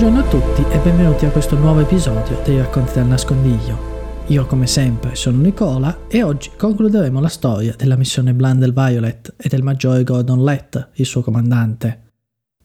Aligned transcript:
Buongiorno 0.00 0.26
a 0.26 0.30
tutti 0.30 0.74
e 0.74 0.78
benvenuti 0.78 1.26
a 1.26 1.30
questo 1.30 1.58
nuovo 1.58 1.80
episodio 1.80 2.40
dei 2.42 2.56
Racconti 2.56 2.94
dal 2.94 3.06
Nascondiglio. 3.06 4.24
Io 4.28 4.46
come 4.46 4.66
sempre 4.66 5.14
sono 5.14 5.36
Nicola 5.36 6.06
e 6.08 6.22
oggi 6.22 6.52
concluderemo 6.56 7.20
la 7.20 7.28
storia 7.28 7.74
della 7.76 7.98
missione 7.98 8.32
Blundell 8.32 8.72
Violet 8.72 9.34
e 9.36 9.50
del 9.50 9.62
maggiore 9.62 10.02
Gordon 10.02 10.42
Lett, 10.42 10.88
il 10.94 11.04
suo 11.04 11.20
comandante. 11.20 12.12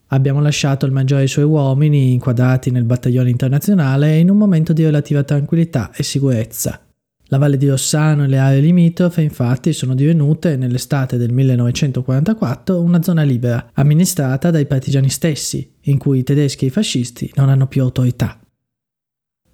Abbiamo 0.07 0.39
lasciato 0.39 0.85
il 0.85 0.93
maggiore 0.93 1.23
e 1.23 1.25
i 1.25 1.27
suoi 1.27 1.43
uomini 1.43 2.13
inquadrati 2.13 2.71
nel 2.71 2.85
battaglione 2.85 3.31
internazionale 3.31 4.15
in 4.15 4.29
un 4.29 4.37
momento 4.37 4.71
di 4.71 4.85
relativa 4.85 5.21
tranquillità 5.23 5.91
e 5.93 6.03
sicurezza. 6.03 6.84
La 7.29 7.39
Valle 7.39 7.57
di 7.57 7.67
Rossano 7.67 8.23
e 8.23 8.27
le 8.27 8.37
aree 8.37 8.59
limitrofe 8.59 9.21
infatti 9.21 9.73
sono 9.73 9.95
divenute 9.95 10.57
nell'estate 10.57 11.17
del 11.17 11.31
1944 11.31 12.79
una 12.79 13.01
zona 13.01 13.23
libera, 13.23 13.71
amministrata 13.73 14.51
dai 14.51 14.67
partigiani 14.67 15.09
stessi, 15.09 15.73
in 15.81 15.97
cui 15.97 16.19
i 16.19 16.23
tedeschi 16.23 16.65
e 16.65 16.67
i 16.67 16.71
fascisti 16.71 17.31
non 17.35 17.49
hanno 17.49 17.65
più 17.65 17.81
autorità. 17.81 18.39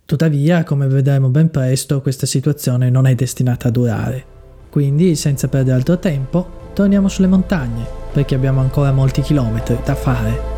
Tuttavia, 0.04 0.66
come 0.66 0.88
vedremo 0.88 1.30
ben 1.30 1.50
presto, 1.50 2.02
questa 2.02 2.26
situazione 2.26 2.90
non 2.90 3.08
è 3.08 3.16
destinata 3.16 3.70
a 3.70 3.72
durare. 3.72 4.26
Quindi, 4.70 5.16
senza 5.16 5.48
perdere 5.48 5.78
altro 5.78 5.98
tempo, 5.98 6.72
torniamo 6.74 7.08
sulle 7.08 7.28
montagne, 7.28 7.86
perché 8.12 8.36
abbiamo 8.36 8.60
ancora 8.60 8.92
molti 8.92 9.22
chilometri 9.22 9.78
da 9.86 9.96
fare. 9.96 10.51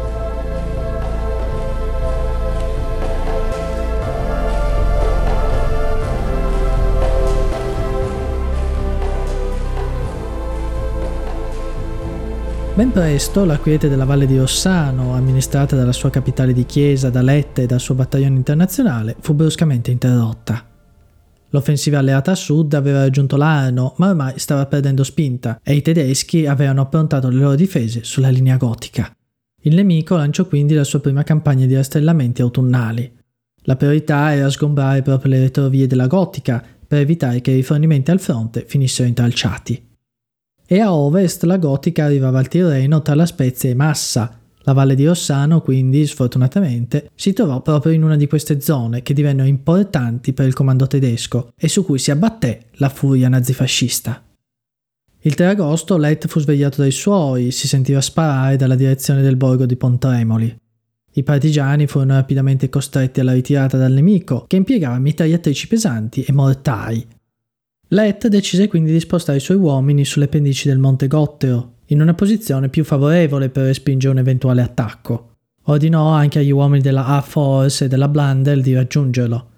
Ben 12.76 12.91
presto 12.91 13.46
la 13.46 13.60
quiete 13.60 13.88
della 13.88 14.04
Valle 14.04 14.26
di 14.26 14.35
Rossano, 14.35 15.13
amministrata 15.13 15.76
dalla 15.76 15.91
sua 15.91 16.10
capitale 16.10 16.54
di 16.54 16.66
chiesa, 16.66 17.12
da 17.12 17.21
Lette 17.21 17.62
e 17.62 17.65
dal 17.68 17.80
suo 17.80 17.93
battaglione 17.93 18.35
internazionale, 18.35 19.15
fu 19.20 19.35
bruscamente 19.35 19.91
interrotta. 19.91 20.65
L'offensiva 21.49 21.99
alleata 21.99 22.32
a 22.32 22.35
sud 22.35 22.74
aveva 22.74 23.02
raggiunto 23.02 23.38
l'Arno, 23.38 23.93
ma 23.98 24.10
ormai 24.10 24.40
stava 24.40 24.65
perdendo 24.65 25.04
spinta 25.04 25.60
e 25.62 25.76
i 25.76 25.84
tedeschi 25.84 26.48
avevano 26.48 26.82
approntato 26.82 27.30
le 27.30 27.35
loro 27.35 27.54
difese 27.54 28.04
sulla 28.04 28.30
linea 28.30 28.57
gotica. 28.57 29.15
Il 29.62 29.76
nemico 29.76 30.15
lanciò 30.15 30.48
quindi 30.48 30.74
la 30.74 30.84
sua 30.84 30.99
prima 30.99 31.21
campagna 31.21 31.68
di 31.68 31.76
rastrellamenti 31.76 32.41
autunnali. 32.41 33.20
La 33.65 33.76
priorità 33.76 34.34
era 34.34 34.49
sgombrare 34.49 35.04
proprio 35.04 35.32
le 35.32 35.41
retrovie 35.41 35.85
della 35.85 36.08
gotica 36.08 36.63
per 36.87 37.02
evitare 37.02 37.40
che 37.40 37.52
i 37.52 37.55
rifornimenti 37.58 38.10
al 38.10 38.20
fronte 38.20 38.65
finissero 38.68 39.08
intralciati 39.08 39.91
e 40.74 40.79
a 40.79 40.91
ovest 40.91 41.43
la 41.43 41.57
gotica 41.57 42.05
arrivava 42.05 42.40
al 42.40 42.48
Tirreno 42.48 43.04
tra 43.04 43.13
la 43.13 43.27
Spezia 43.27 43.70
e 43.70 43.76
Massa. 43.76 44.40
La 44.62 44.74
valle 44.74 44.96
di 44.96 45.05
Rossano, 45.05 45.62
quindi, 45.62 46.07
sfortunatamente, 46.07 47.12
si 47.13 47.32
trovò 47.32 47.62
proprio 47.62 47.93
in 47.93 48.02
una 48.02 48.15
di 48.15 48.26
queste 48.26 48.60
zone 48.60 49.04
che 49.04 49.13
divennero 49.13 49.48
importanti 49.48 50.34
per 50.34 50.48
il 50.48 50.55
comando 50.55 50.88
tedesco 50.88 51.52
e 51.55 51.68
su 51.68 51.85
cui 51.85 51.99
si 51.99 52.10
abbatté 52.10 52.70
la 52.77 52.90
furia 52.90 53.30
nazifascista. 53.30 54.24
Il 55.20 55.35
3 55.35 55.46
agosto 55.46 55.96
Lett 55.96 56.26
fu 56.26 56.40
svegliato 56.40 56.82
dai 56.82 56.90
suoi, 56.90 57.52
si 57.52 57.68
sentiva 57.68 58.02
sparare 58.02 58.55
dalla 58.55 58.74
direzione 58.74 59.21
del 59.21 59.35
borgo 59.35 59.68
di 59.68 59.76
Pontremoli. 59.76 60.58
I 61.12 61.21
partigiani 61.21 61.85
furono 61.85 62.15
rapidamente 62.15 62.70
costretti 62.70 63.20
alla 63.20 63.34
ritirata 63.34 63.77
dal 63.77 63.91
nemico, 63.91 64.46
che 64.47 64.56
impiegava 64.56 64.97
mitragliatrici 64.97 65.68
pesanti 65.68 66.24
e 66.24 66.31
mortai, 66.31 67.06
Lett 67.89 68.28
decise 68.28 68.67
quindi 68.67 68.91
di 68.91 69.00
spostare 69.00 69.38
i 69.38 69.41
suoi 69.41 69.58
uomini 69.58 70.03
sulle 70.03 70.28
pendici 70.28 70.68
del 70.68 70.80
Monte 70.80 71.08
Gottero, 71.08 71.74
in 71.88 72.02
una 72.02 72.16
posizione 72.16 72.69
più 72.69 72.84
favorevole 72.84 73.50
per 73.50 73.66
respingere 73.66 74.13
un 74.13 74.19
eventuale 74.19 74.63
attacco. 74.63 75.35
Ordinò 75.66 76.08
anche 76.08 76.40
agli 76.40 76.52
uomini 76.52 76.81
della 76.81 77.06
A-Force 77.06 77.85
e 77.85 77.88
della 77.88 78.08
Blundell 78.08 78.62
di 78.62 78.74
raggiungerlo. 78.74 79.50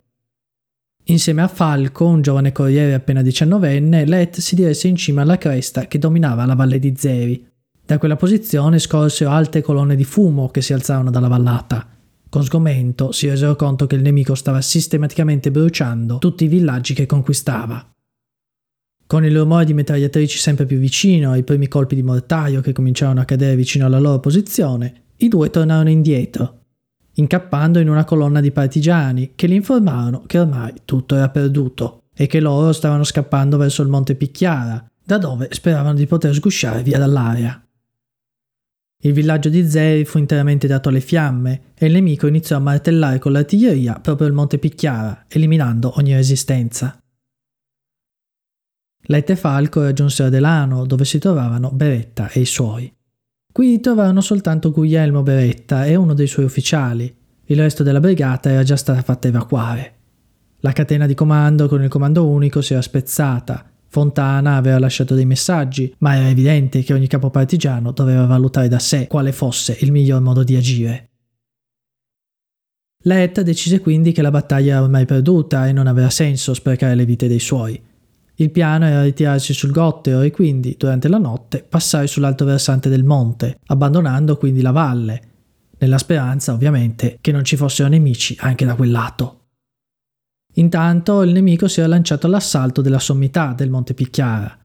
Insieme 1.06 1.44
a 1.44 1.48
Falco, 1.48 2.06
un 2.06 2.22
giovane 2.22 2.52
corriere 2.52 2.94
appena 2.94 3.22
diciannovenne, 3.22 4.06
Lett 4.06 4.40
si 4.40 4.56
diresse 4.56 4.88
in 4.88 4.96
cima 4.96 5.22
alla 5.22 5.38
cresta 5.38 5.86
che 5.88 5.98
dominava 5.98 6.46
la 6.46 6.56
valle 6.56 6.80
di 6.80 6.94
Zeri. 6.98 7.48
Da 7.86 8.00
quella 8.00 8.16
posizione 8.16 8.80
scorsero 8.80 9.30
alte 9.30 9.62
colonne 9.62 9.96
di 9.96 10.04
fumo 10.04 10.50
che 10.50 10.62
si 10.62 10.74
alzarono 10.74 11.12
dalla 11.12 11.28
vallata. 11.28 11.88
Con 12.28 12.44
sgomento 12.44 13.12
si 13.12 13.30
resero 13.30 13.56
conto 13.56 13.88
che 13.88 13.96
il 13.96 14.02
nemico 14.02 14.36
stava 14.36 14.60
sistematicamente 14.62 15.52
bruciando 15.52 16.18
tutti 16.18 16.46
i 16.46 16.50
villaggi 16.50 16.94
che 16.94 17.06
conquistava. 17.06 17.95
Con 19.08 19.24
il 19.24 19.38
rumore 19.38 19.66
di 19.66 19.74
mitragliatrici 19.76 20.40
sempre 20.40 20.66
più 20.66 20.80
vicino 20.80 21.34
e 21.34 21.40
i 21.40 21.44
primi 21.44 21.68
colpi 21.68 21.94
di 21.94 22.02
mortaio 22.02 22.62
che 22.62 22.74
cominciarono 22.74 23.22
a 23.22 23.26
cadere 23.26 23.56
vicino 23.56 23.86
alla 23.86 24.00
loro 24.00 24.20
posizione, 24.20 25.04
i 25.18 25.28
due 25.28 25.52
tornarono 25.52 25.92
indietro, 25.92 26.62
incappando 27.14 27.78
in 27.78 27.88
una 27.88 28.04
colonna 28.04 28.42
di 28.42 28.52
partigiani 28.52 29.34
che 29.36 29.46
li 29.46 29.56
informarono 29.56 30.24
che 30.26 30.40
ormai 30.40 30.74
tutto 30.86 31.16
era 31.16 31.30
perduto 31.30 32.06
e 32.16 32.26
che 32.26 32.40
loro 32.40 32.72
stavano 32.72 33.04
scappando 33.04 33.58
verso 33.58 33.84
il 33.84 33.90
monte 33.90 34.16
Picchiara, 34.16 34.84
da 35.04 35.20
dove 35.20 35.50
speravano 35.52 35.94
di 35.94 36.08
poter 36.08 36.34
sgusciare 36.34 36.82
via 36.82 36.98
dall'aria. 36.98 37.60
Il 39.04 39.14
villaggio 39.14 39.50
di 39.50 39.70
Zeri 39.70 40.04
fu 40.04 40.18
interamente 40.18 40.66
dato 40.66 40.90
alle 40.90 41.00
fiamme 41.00 41.74
e 41.76 41.86
il 41.86 41.94
nemico 41.94 42.26
iniziò 42.26 42.58
a 42.58 42.62
martellare 42.62 43.20
con 43.20 43.34
l'artiglieria 43.34 44.00
proprio 44.02 44.26
il 44.26 44.34
monte 44.34 44.58
Picchiara, 44.58 45.26
eliminando 45.28 45.94
ogni 45.98 46.16
resistenza. 46.16 46.98
Letta 49.08 49.34
e 49.34 49.36
Falco 49.36 49.82
raggiunsero 49.82 50.30
Delano, 50.30 50.86
dove 50.86 51.06
si 51.06 51.20
trovavano 51.20 51.70
Beretta 51.72 52.30
e 52.30 52.40
i 52.40 52.46
suoi. 52.46 52.92
Qui 53.52 53.80
trovarono 53.80 54.22
soltanto 54.22 54.72
Guglielmo 54.72 55.22
Beretta 55.22 55.86
e 55.86 55.96
uno 55.96 56.14
dei 56.14 56.28
suoi 56.28 56.46
ufficiali. 56.46 57.16
Il 57.46 57.58
resto 57.58 57.84
della 57.84 58.00
brigata 58.00 58.50
era 58.50 58.64
già 58.64 58.76
stata 58.76 59.02
fatta 59.02 59.28
evacuare. 59.28 59.94
La 60.62 60.72
catena 60.72 61.06
di 61.06 61.14
comando 61.14 61.68
con 61.68 61.84
il 61.84 61.90
comando 61.90 62.28
unico 62.28 62.62
si 62.62 62.74
era 62.74 62.82
spezzata. 62.82 63.70
Fontana 63.88 64.56
aveva 64.56 64.80
lasciato 64.80 65.14
dei 65.14 65.26
messaggi, 65.26 65.94
ma 66.00 66.16
era 66.16 66.28
evidente 66.28 66.82
che 66.82 66.94
ogni 66.94 67.08
capo 67.08 67.30
partigiano 67.30 67.92
doveva 67.92 68.26
valutare 68.26 68.68
da 68.68 68.80
sé 68.80 69.08
quale 69.08 69.32
fosse 69.32 69.78
il 69.82 69.92
miglior 69.92 70.20
modo 70.22 70.44
di 70.44 70.56
agire. 70.56 71.10
Letta 73.04 73.44
decise 73.44 73.80
quindi 73.80 74.12
che 74.12 74.24
la 74.24 74.32
battaglia 74.32 74.74
era 74.74 74.84
ormai 74.84 75.06
perduta 75.06 75.68
e 75.68 75.72
non 75.72 75.86
aveva 75.86 76.10
senso 76.10 76.56
sprecare 76.56 76.96
le 76.96 77.06
vite 77.06 77.28
dei 77.28 77.40
suoi. 77.40 77.80
Il 78.38 78.52
piano 78.52 78.86
era 78.86 79.04
ritirarsi 79.04 79.54
sul 79.54 79.72
Gottero 79.72 80.22
e 80.22 80.32
quindi, 80.32 80.76
durante 80.78 81.08
la 81.08 81.18
notte, 81.18 81.64
passare 81.68 82.08
sull'alto 82.08 82.44
versante 82.44 82.90
del 82.90 83.04
monte, 83.04 83.60
abbandonando 83.68 84.38
quindi 84.38 84.62
la 84.62 84.72
valle, 84.72 85.22
nella 85.78 85.98
speranza, 85.98 86.54
ovviamente, 86.54 87.18
che 87.22 87.32
non 87.32 87.44
ci 87.46 87.56
fossero 87.56 87.88
nemici 87.88 88.36
anche 88.40 88.66
da 88.66 88.76
quel 88.76 88.92
lato. 88.92 89.40
Intanto 90.56 91.22
il 91.22 91.32
nemico 91.32 91.68
si 91.68 91.80
era 91.80 91.90
lanciato 91.90 92.28
all'assalto 92.28 92.82
della 92.82 93.00
sommità 93.00 93.54
del 93.54 93.70
Monte 93.70 93.94
Picchiara. 93.94 94.58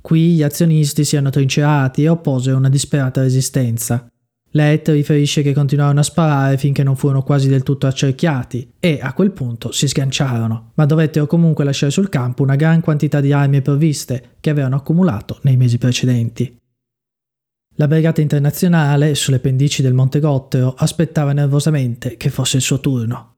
Qui 0.00 0.34
gli 0.34 0.42
azionisti 0.42 1.04
si 1.04 1.16
erano 1.16 1.30
trincerati 1.30 2.04
e 2.04 2.08
opposero 2.08 2.56
una 2.56 2.68
disperata 2.68 3.22
resistenza. 3.22 4.08
Let 4.56 4.88
riferisce 4.88 5.42
che 5.42 5.52
continuarono 5.52 6.00
a 6.00 6.02
sparare 6.02 6.56
finché 6.56 6.82
non 6.82 6.96
furono 6.96 7.22
quasi 7.22 7.46
del 7.46 7.62
tutto 7.62 7.86
accerchiati 7.86 8.72
e 8.80 8.98
a 9.02 9.12
quel 9.12 9.30
punto 9.32 9.70
si 9.70 9.86
sganciarono, 9.86 10.70
ma 10.74 10.86
dovettero 10.86 11.26
comunque 11.26 11.62
lasciare 11.62 11.92
sul 11.92 12.08
campo 12.08 12.42
una 12.42 12.56
gran 12.56 12.80
quantità 12.80 13.20
di 13.20 13.32
armi 13.32 13.58
e 13.58 13.62
provviste 13.62 14.36
che 14.40 14.48
avevano 14.48 14.76
accumulato 14.76 15.40
nei 15.42 15.58
mesi 15.58 15.76
precedenti. 15.76 16.56
La 17.74 17.86
brigata 17.86 18.22
internazionale, 18.22 19.14
sulle 19.14 19.40
pendici 19.40 19.82
del 19.82 19.92
Monte 19.92 20.20
Gottero, 20.20 20.74
aspettava 20.74 21.34
nervosamente 21.34 22.16
che 22.16 22.30
fosse 22.30 22.56
il 22.56 22.62
suo 22.62 22.80
turno. 22.80 23.34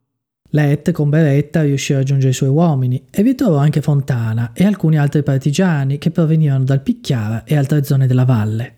Let 0.50 0.92
con 0.92 1.10
Beretta 1.10 1.62
riuscì 1.62 1.94
a 1.94 1.96
raggiungere 1.96 2.30
i 2.30 2.34
suoi 2.34 2.50
uomini 2.50 3.06
e 3.10 3.24
vi 3.24 3.34
trovò 3.34 3.56
anche 3.56 3.82
Fontana 3.82 4.52
e 4.54 4.64
alcuni 4.64 4.96
altri 4.96 5.24
partigiani 5.24 5.98
che 5.98 6.12
provenivano 6.12 6.62
dal 6.62 6.80
Picchiara 6.80 7.42
e 7.42 7.56
altre 7.56 7.82
zone 7.82 8.06
della 8.06 8.24
valle. 8.24 8.77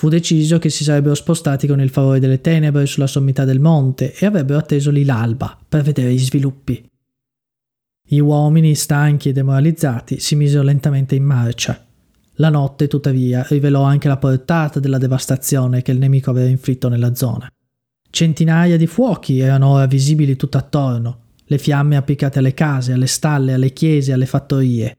Fu 0.00 0.08
deciso 0.08 0.58
che 0.58 0.70
si 0.70 0.82
sarebbero 0.82 1.14
spostati 1.14 1.66
con 1.66 1.78
il 1.78 1.90
favore 1.90 2.20
delle 2.20 2.40
tenebre 2.40 2.86
sulla 2.86 3.06
sommità 3.06 3.44
del 3.44 3.60
monte 3.60 4.14
e 4.14 4.24
avrebbero 4.24 4.58
atteso 4.58 4.90
lì 4.90 5.04
l'alba 5.04 5.58
per 5.68 5.82
vedere 5.82 6.14
gli 6.14 6.18
sviluppi. 6.18 6.88
Gli 8.08 8.18
uomini, 8.18 8.74
stanchi 8.74 9.28
e 9.28 9.32
demoralizzati, 9.32 10.18
si 10.18 10.36
misero 10.36 10.62
lentamente 10.62 11.16
in 11.16 11.24
marcia. 11.24 11.84
La 12.36 12.48
notte, 12.48 12.88
tuttavia, 12.88 13.44
rivelò 13.50 13.82
anche 13.82 14.08
la 14.08 14.16
portata 14.16 14.80
della 14.80 14.96
devastazione 14.96 15.82
che 15.82 15.92
il 15.92 15.98
nemico 15.98 16.30
aveva 16.30 16.48
inflitto 16.48 16.88
nella 16.88 17.14
zona. 17.14 17.52
Centinaia 18.08 18.78
di 18.78 18.86
fuochi 18.86 19.40
erano 19.40 19.68
ora 19.68 19.84
visibili 19.84 20.34
tutt'attorno, 20.34 21.24
le 21.44 21.58
fiamme 21.58 21.96
applicate 21.96 22.38
alle 22.38 22.54
case, 22.54 22.94
alle 22.94 23.06
stalle, 23.06 23.52
alle 23.52 23.74
chiese, 23.74 24.14
alle 24.14 24.24
fattorie. 24.24 24.96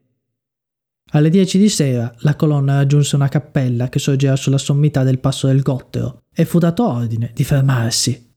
Alle 1.14 1.28
dieci 1.28 1.58
di 1.58 1.68
sera 1.68 2.12
la 2.20 2.36
colonna 2.36 2.76
raggiunse 2.76 3.16
una 3.16 3.28
cappella 3.28 3.90
che 3.90 3.98
sorgeva 3.98 4.34
sulla 4.34 4.56
sommità 4.56 5.02
del 5.02 5.18
passo 5.18 5.46
del 5.46 5.60
Gottero 5.60 6.22
e 6.34 6.46
fu 6.46 6.58
dato 6.58 6.86
ordine 6.86 7.32
di 7.34 7.44
fermarsi. 7.44 8.30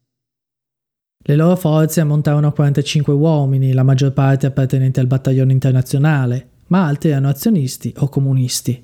Le 1.27 1.35
loro 1.37 1.55
forze 1.55 2.01
ammontarono 2.01 2.47
a 2.47 2.53
45 2.53 3.13
uomini, 3.13 3.71
la 3.71 3.83
maggior 3.83 4.11
parte 4.11 4.45
appartenenti 4.45 4.99
al 4.99 5.07
battaglione 5.07 5.53
internazionale, 5.53 6.49
ma 6.67 6.85
altri 6.85 7.11
erano 7.11 7.29
azionisti 7.29 7.93
o 7.99 8.09
comunisti. 8.09 8.83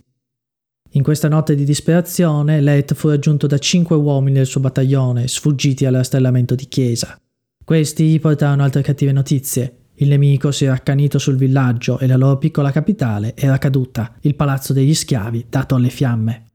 In 0.91 1.03
questa 1.03 1.27
notte 1.27 1.53
di 1.53 1.65
disperazione, 1.65 2.61
Let 2.61 2.93
fu 2.93 3.09
raggiunto 3.09 3.45
da 3.45 3.57
cinque 3.57 3.97
uomini 3.97 4.37
del 4.37 4.45
suo 4.45 4.61
battaglione, 4.61 5.27
sfuggiti 5.27 5.85
all'arrestellamento 5.85 6.55
di 6.55 6.67
Chiesa. 6.67 7.19
Questi 7.63 8.07
gli 8.07 8.19
portarono 8.19 8.63
altre 8.63 8.81
cattive 8.81 9.11
notizie. 9.11 9.80
Il 10.01 10.07
nemico 10.07 10.51
si 10.51 10.65
era 10.65 10.73
accanito 10.73 11.19
sul 11.19 11.35
villaggio 11.35 11.99
e 11.99 12.07
la 12.07 12.17
loro 12.17 12.39
piccola 12.39 12.71
capitale 12.71 13.35
era 13.35 13.59
caduta, 13.59 14.15
il 14.21 14.33
palazzo 14.33 14.73
degli 14.73 14.95
schiavi 14.95 15.45
dato 15.47 15.75
alle 15.75 15.89
fiamme. 15.89 16.45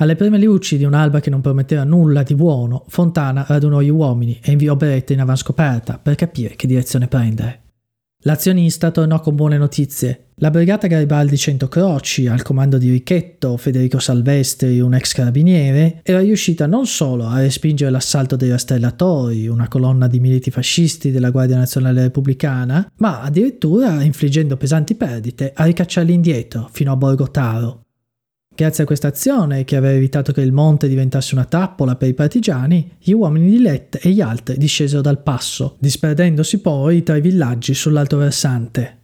Alle 0.00 0.14
prime 0.14 0.38
luci 0.38 0.76
di 0.76 0.84
un'alba 0.84 1.20
che 1.20 1.30
non 1.30 1.40
prometteva 1.40 1.84
nulla 1.84 2.22
di 2.22 2.34
buono, 2.34 2.84
Fontana 2.88 3.46
radunò 3.48 3.80
gli 3.80 3.88
uomini 3.88 4.38
e 4.42 4.52
inviò 4.52 4.76
Beretta 4.76 5.14
in 5.14 5.20
avanscoperta 5.20 5.98
per 5.98 6.16
capire 6.16 6.54
che 6.54 6.66
direzione 6.66 7.08
prendere. 7.08 7.69
L'azionista 8.24 8.90
tornò 8.90 9.18
con 9.20 9.34
buone 9.34 9.56
notizie. 9.56 10.26
La 10.42 10.50
brigata 10.50 10.86
Garibaldi 10.86 11.38
100 11.38 11.68
Croci, 11.68 12.26
al 12.26 12.42
comando 12.42 12.76
di 12.76 12.90
Ricchetto, 12.90 13.56
Federico 13.56 13.98
Salvestri, 13.98 14.78
un 14.80 14.92
ex 14.92 15.14
carabiniere, 15.14 16.00
era 16.02 16.20
riuscita 16.20 16.66
non 16.66 16.86
solo 16.86 17.26
a 17.26 17.40
respingere 17.40 17.90
l'assalto 17.90 18.36
dei 18.36 18.50
rastellatori, 18.50 19.48
una 19.48 19.68
colonna 19.68 20.06
di 20.06 20.20
militi 20.20 20.50
fascisti 20.50 21.10
della 21.10 21.30
Guardia 21.30 21.56
Nazionale 21.56 22.02
Repubblicana, 22.02 22.92
ma 22.96 23.22
addirittura, 23.22 24.02
infliggendo 24.02 24.58
pesanti 24.58 24.94
perdite, 24.96 25.52
a 25.54 25.64
ricacciarli 25.64 26.12
indietro, 26.12 26.68
fino 26.70 26.92
a 26.92 26.96
Borgo 26.96 27.30
Taro. 27.30 27.84
Grazie 28.60 28.82
a 28.82 28.86
questa 28.86 29.08
azione, 29.08 29.64
che 29.64 29.76
aveva 29.76 29.96
evitato 29.96 30.32
che 30.32 30.42
il 30.42 30.52
monte 30.52 30.86
diventasse 30.86 31.34
una 31.34 31.46
trappola 31.46 31.96
per 31.96 32.10
i 32.10 32.12
partigiani, 32.12 32.90
gli 32.98 33.12
uomini 33.12 33.48
di 33.48 33.58
Lett 33.58 33.98
e 34.04 34.10
gli 34.10 34.20
altri 34.20 34.58
discesero 34.58 35.00
dal 35.00 35.22
passo, 35.22 35.76
disperdendosi 35.78 36.60
poi 36.60 37.02
tra 37.02 37.16
i 37.16 37.22
villaggi 37.22 37.72
sull'alto 37.72 38.18
versante. 38.18 38.98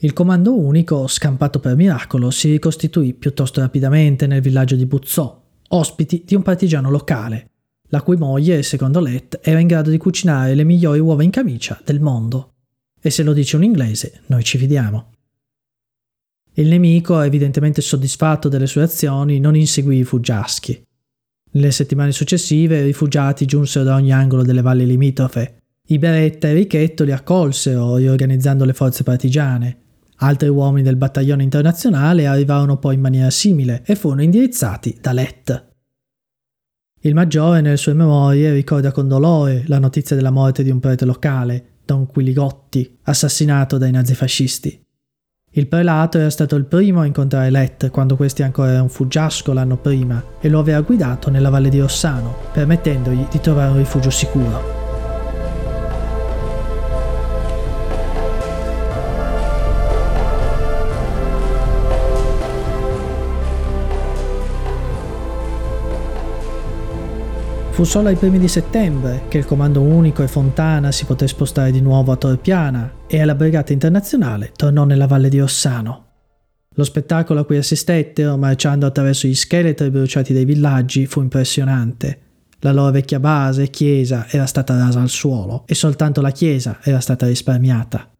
Il 0.00 0.12
comando 0.12 0.54
unico, 0.54 1.06
scampato 1.06 1.58
per 1.58 1.74
miracolo, 1.74 2.30
si 2.30 2.50
ricostituì 2.50 3.14
piuttosto 3.14 3.62
rapidamente 3.62 4.26
nel 4.26 4.42
villaggio 4.42 4.76
di 4.76 4.84
Buzzò, 4.84 5.42
ospiti 5.68 6.22
di 6.26 6.34
un 6.34 6.42
partigiano 6.42 6.90
locale, 6.90 7.48
la 7.84 8.02
cui 8.02 8.18
moglie, 8.18 8.62
secondo 8.62 9.00
Lett, 9.00 9.38
era 9.40 9.58
in 9.58 9.66
grado 9.66 9.88
di 9.88 9.96
cucinare 9.96 10.54
le 10.54 10.64
migliori 10.64 10.98
uova 10.98 11.22
in 11.22 11.30
camicia 11.30 11.80
del 11.82 12.00
mondo. 12.00 12.52
E 13.00 13.08
se 13.08 13.22
lo 13.22 13.32
dice 13.32 13.56
un 13.56 13.64
inglese, 13.64 14.20
noi 14.26 14.44
ci 14.44 14.58
fidiamo. 14.58 15.11
Il 16.54 16.68
nemico, 16.68 17.20
evidentemente 17.20 17.80
soddisfatto 17.80 18.48
delle 18.48 18.66
sue 18.66 18.82
azioni, 18.82 19.40
non 19.40 19.56
inseguì 19.56 19.98
i 19.98 20.04
fuggiaschi. 20.04 20.84
Nelle 21.52 21.70
settimane 21.70 22.12
successive 22.12 22.80
i 22.80 22.84
rifugiati 22.84 23.46
giunsero 23.46 23.84
da 23.84 23.94
ogni 23.94 24.12
angolo 24.12 24.42
delle 24.42 24.60
valli 24.60 24.86
limitrofe. 24.86 25.62
I 25.88 25.98
Beretta 25.98 26.48
e 26.48 26.52
Richetto 26.52 27.04
li 27.04 27.12
accolsero, 27.12 27.96
riorganizzando 27.96 28.64
le 28.64 28.74
forze 28.74 29.02
partigiane. 29.02 29.78
Altri 30.16 30.48
uomini 30.48 30.82
del 30.84 30.96
battaglione 30.96 31.42
internazionale 31.42 32.26
arrivarono 32.26 32.76
poi 32.78 32.94
in 32.94 33.00
maniera 33.00 33.30
simile 33.30 33.82
e 33.86 33.94
furono 33.94 34.22
indirizzati 34.22 34.98
da 35.00 35.12
Lett. 35.12 35.70
Il 37.00 37.14
maggiore 37.14 37.60
nelle 37.62 37.76
sue 37.78 37.94
memorie 37.94 38.52
ricorda 38.52 38.92
con 38.92 39.08
dolore 39.08 39.64
la 39.66 39.78
notizia 39.78 40.14
della 40.14 40.30
morte 40.30 40.62
di 40.62 40.70
un 40.70 40.80
prete 40.80 41.04
locale, 41.04 41.78
Don 41.84 42.06
Quiligotti, 42.06 42.98
assassinato 43.02 43.76
dai 43.78 43.90
nazifascisti. 43.90 44.81
Il 45.54 45.66
prelato 45.66 46.16
era 46.16 46.30
stato 46.30 46.56
il 46.56 46.64
primo 46.64 47.00
a 47.00 47.04
incontrare 47.04 47.50
Let 47.50 47.90
quando 47.90 48.16
questi 48.16 48.42
ancora 48.42 48.70
era 48.70 48.80
un 48.80 48.88
fuggiasco 48.88 49.52
l'anno 49.52 49.76
prima 49.76 50.24
e 50.40 50.48
lo 50.48 50.58
aveva 50.58 50.80
guidato 50.80 51.28
nella 51.28 51.50
valle 51.50 51.68
di 51.68 51.78
Rossano, 51.78 52.34
permettendogli 52.52 53.26
di 53.30 53.38
trovare 53.38 53.70
un 53.70 53.76
rifugio 53.76 54.08
sicuro. 54.08 54.81
Fu 67.82 67.88
solo 67.88 68.06
ai 68.10 68.14
primi 68.14 68.38
di 68.38 68.46
settembre 68.46 69.22
che 69.26 69.38
il 69.38 69.44
comando 69.44 69.80
unico 69.80 70.22
e 70.22 70.28
Fontana 70.28 70.92
si 70.92 71.04
poté 71.04 71.26
spostare 71.26 71.72
di 71.72 71.80
nuovo 71.80 72.12
a 72.12 72.16
Torpiana 72.16 72.98
e 73.08 73.24
la 73.24 73.34
brigata 73.34 73.72
internazionale 73.72 74.52
tornò 74.54 74.84
nella 74.84 75.08
valle 75.08 75.28
di 75.28 75.40
Ossano. 75.40 76.06
Lo 76.76 76.84
spettacolo 76.84 77.40
a 77.40 77.44
cui 77.44 77.56
assistettero, 77.56 78.38
marciando 78.38 78.86
attraverso 78.86 79.26
gli 79.26 79.34
scheletri 79.34 79.90
bruciati 79.90 80.32
dei 80.32 80.44
villaggi, 80.44 81.06
fu 81.06 81.22
impressionante. 81.22 82.20
La 82.60 82.70
loro 82.70 82.92
vecchia 82.92 83.18
base, 83.18 83.68
chiesa, 83.68 84.28
era 84.30 84.46
stata 84.46 84.76
rasa 84.76 85.00
al 85.00 85.08
suolo 85.08 85.64
e 85.66 85.74
soltanto 85.74 86.20
la 86.20 86.30
chiesa 86.30 86.78
era 86.84 87.00
stata 87.00 87.26
risparmiata. 87.26 88.12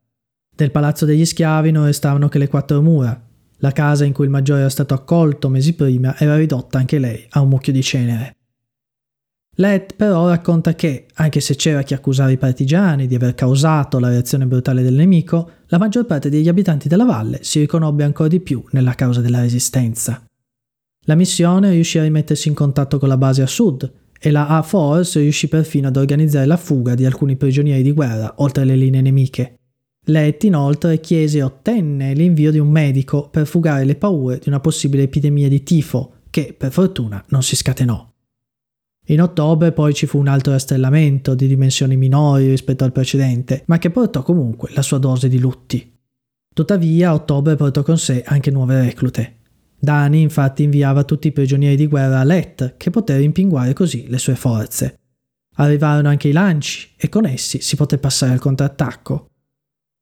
Del 0.57 0.73
palazzo 0.73 1.05
degli 1.05 1.25
schiavi 1.25 1.71
non 1.71 1.85
restavano 1.85 2.29
che 2.29 2.39
le 2.39 2.49
quattro 2.49 2.83
mura. 2.83 3.17
La 3.59 3.71
casa 3.71 4.05
in 4.05 4.13
cui 4.13 4.25
il 4.25 4.31
maggiore 4.33 4.59
era 4.59 4.69
stato 4.69 4.93
accolto 4.93 5.49
mesi 5.49 5.75
prima 5.75 6.19
era 6.19 6.35
ridotta 6.35 6.79
anche 6.79 6.99
lei 6.99 7.25
a 7.31 7.41
un 7.41 7.49
mucchio 7.49 7.73
di 7.73 7.81
cenere. 7.81 8.39
Led 9.57 9.97
però 9.97 10.29
racconta 10.29 10.75
che, 10.75 11.07
anche 11.15 11.41
se 11.41 11.57
c'era 11.57 11.83
chi 11.83 11.93
accusava 11.93 12.31
i 12.31 12.39
partigiani 12.39 13.07
di 13.07 13.15
aver 13.15 13.35
causato 13.35 13.99
la 13.99 14.09
reazione 14.09 14.47
brutale 14.47 14.83
del 14.83 14.95
nemico, 14.95 15.51
la 15.67 15.79
maggior 15.79 16.07
parte 16.07 16.31
degli 16.31 16.49
abitanti 16.49 16.89
della 16.89 17.05
valle 17.05 17.41
si 17.43 17.61
riconobbe 17.61 18.03
ancora 18.03 18.31
di 18.31 18.41
più 18.41 18.65
nella 18.71 18.95
causa 18.95 19.21
della 19.21 19.41
resistenza. 19.41 20.25
La 21.07 21.17
missione 21.17 21.71
riuscì 21.71 21.99
a 21.99 22.03
rimettersi 22.03 22.49
in 22.49 22.55
contatto 22.55 22.99
con 22.99 23.09
la 23.09 23.19
base 23.19 23.43
a 23.43 23.47
sud 23.47 23.93
e 24.19 24.31
la 24.31 24.47
A-Force 24.47 25.21
riuscì 25.21 25.49
perfino 25.49 25.89
ad 25.89 25.97
organizzare 25.97 26.47
la 26.47 26.57
fuga 26.57 26.95
di 26.95 27.05
alcuni 27.05 27.37
prigionieri 27.37 27.83
di 27.83 27.93
guerra 27.93 28.35
oltre 28.39 28.65
le 28.65 28.77
linee 28.77 29.03
nemiche. 29.03 29.57
Lett 30.07 30.45
inoltre 30.45 30.99
chiese 31.01 31.39
e 31.39 31.43
ottenne 31.43 32.15
l'invio 32.15 32.51
di 32.51 32.59
un 32.59 32.69
medico 32.69 33.29
per 33.29 33.47
fugare 33.47 33.85
le 33.85 33.97
paure 33.97 34.39
di 34.39 34.49
una 34.49 34.61
possibile 34.61 35.03
epidemia 35.03 35.49
di 35.49 35.63
tifo, 35.63 36.15
che 36.31 36.55
per 36.57 36.73
fortuna 36.73 37.23
non 37.29 37.43
si 37.43 37.55
scatenò. 37.55 38.12
In 39.07 39.21
ottobre 39.21 39.73
poi 39.73 39.95
ci 39.95 40.07
fu 40.07 40.19
un 40.19 40.29
altro 40.29 40.53
rastrellamento 40.53 41.35
di 41.35 41.49
dimensioni 41.49 41.97
minori 41.97 42.49
rispetto 42.49 42.85
al 42.85 42.93
precedente, 42.93 43.65
ma 43.67 43.79
che 43.79 43.91
portò 43.91 44.23
comunque 44.23 44.71
la 44.75 44.83
sua 44.83 44.99
dose 44.99 45.29
di 45.29 45.41
lutti. 45.41 45.93
Tuttavia, 46.55 47.13
ottobre 47.13 47.57
portò 47.57 47.83
con 47.83 47.99
sé 47.99 48.23
anche 48.25 48.51
nuove 48.51 48.81
reclute. 48.81 49.39
Dani 49.79 50.21
infatti 50.21 50.63
inviava 50.63 51.03
tutti 51.03 51.27
i 51.27 51.33
prigionieri 51.33 51.75
di 51.75 51.89
guerra 51.89 52.21
a 52.21 52.25
Let, 52.25 52.77
che 52.77 52.91
poté 52.91 53.17
rimpinguare 53.17 53.73
così 53.73 54.07
le 54.09 54.19
sue 54.19 54.37
forze. 54.37 55.01
Arrivarono 55.57 56.09
anche 56.09 56.29
i 56.29 56.33
lanci 56.33 56.91
e 56.97 57.09
con 57.09 57.27
essi 57.27 57.61
si 57.61 57.75
poté 57.75 57.99
passare 57.99 58.33
al 58.33 58.39
contrattacco. 58.39 59.31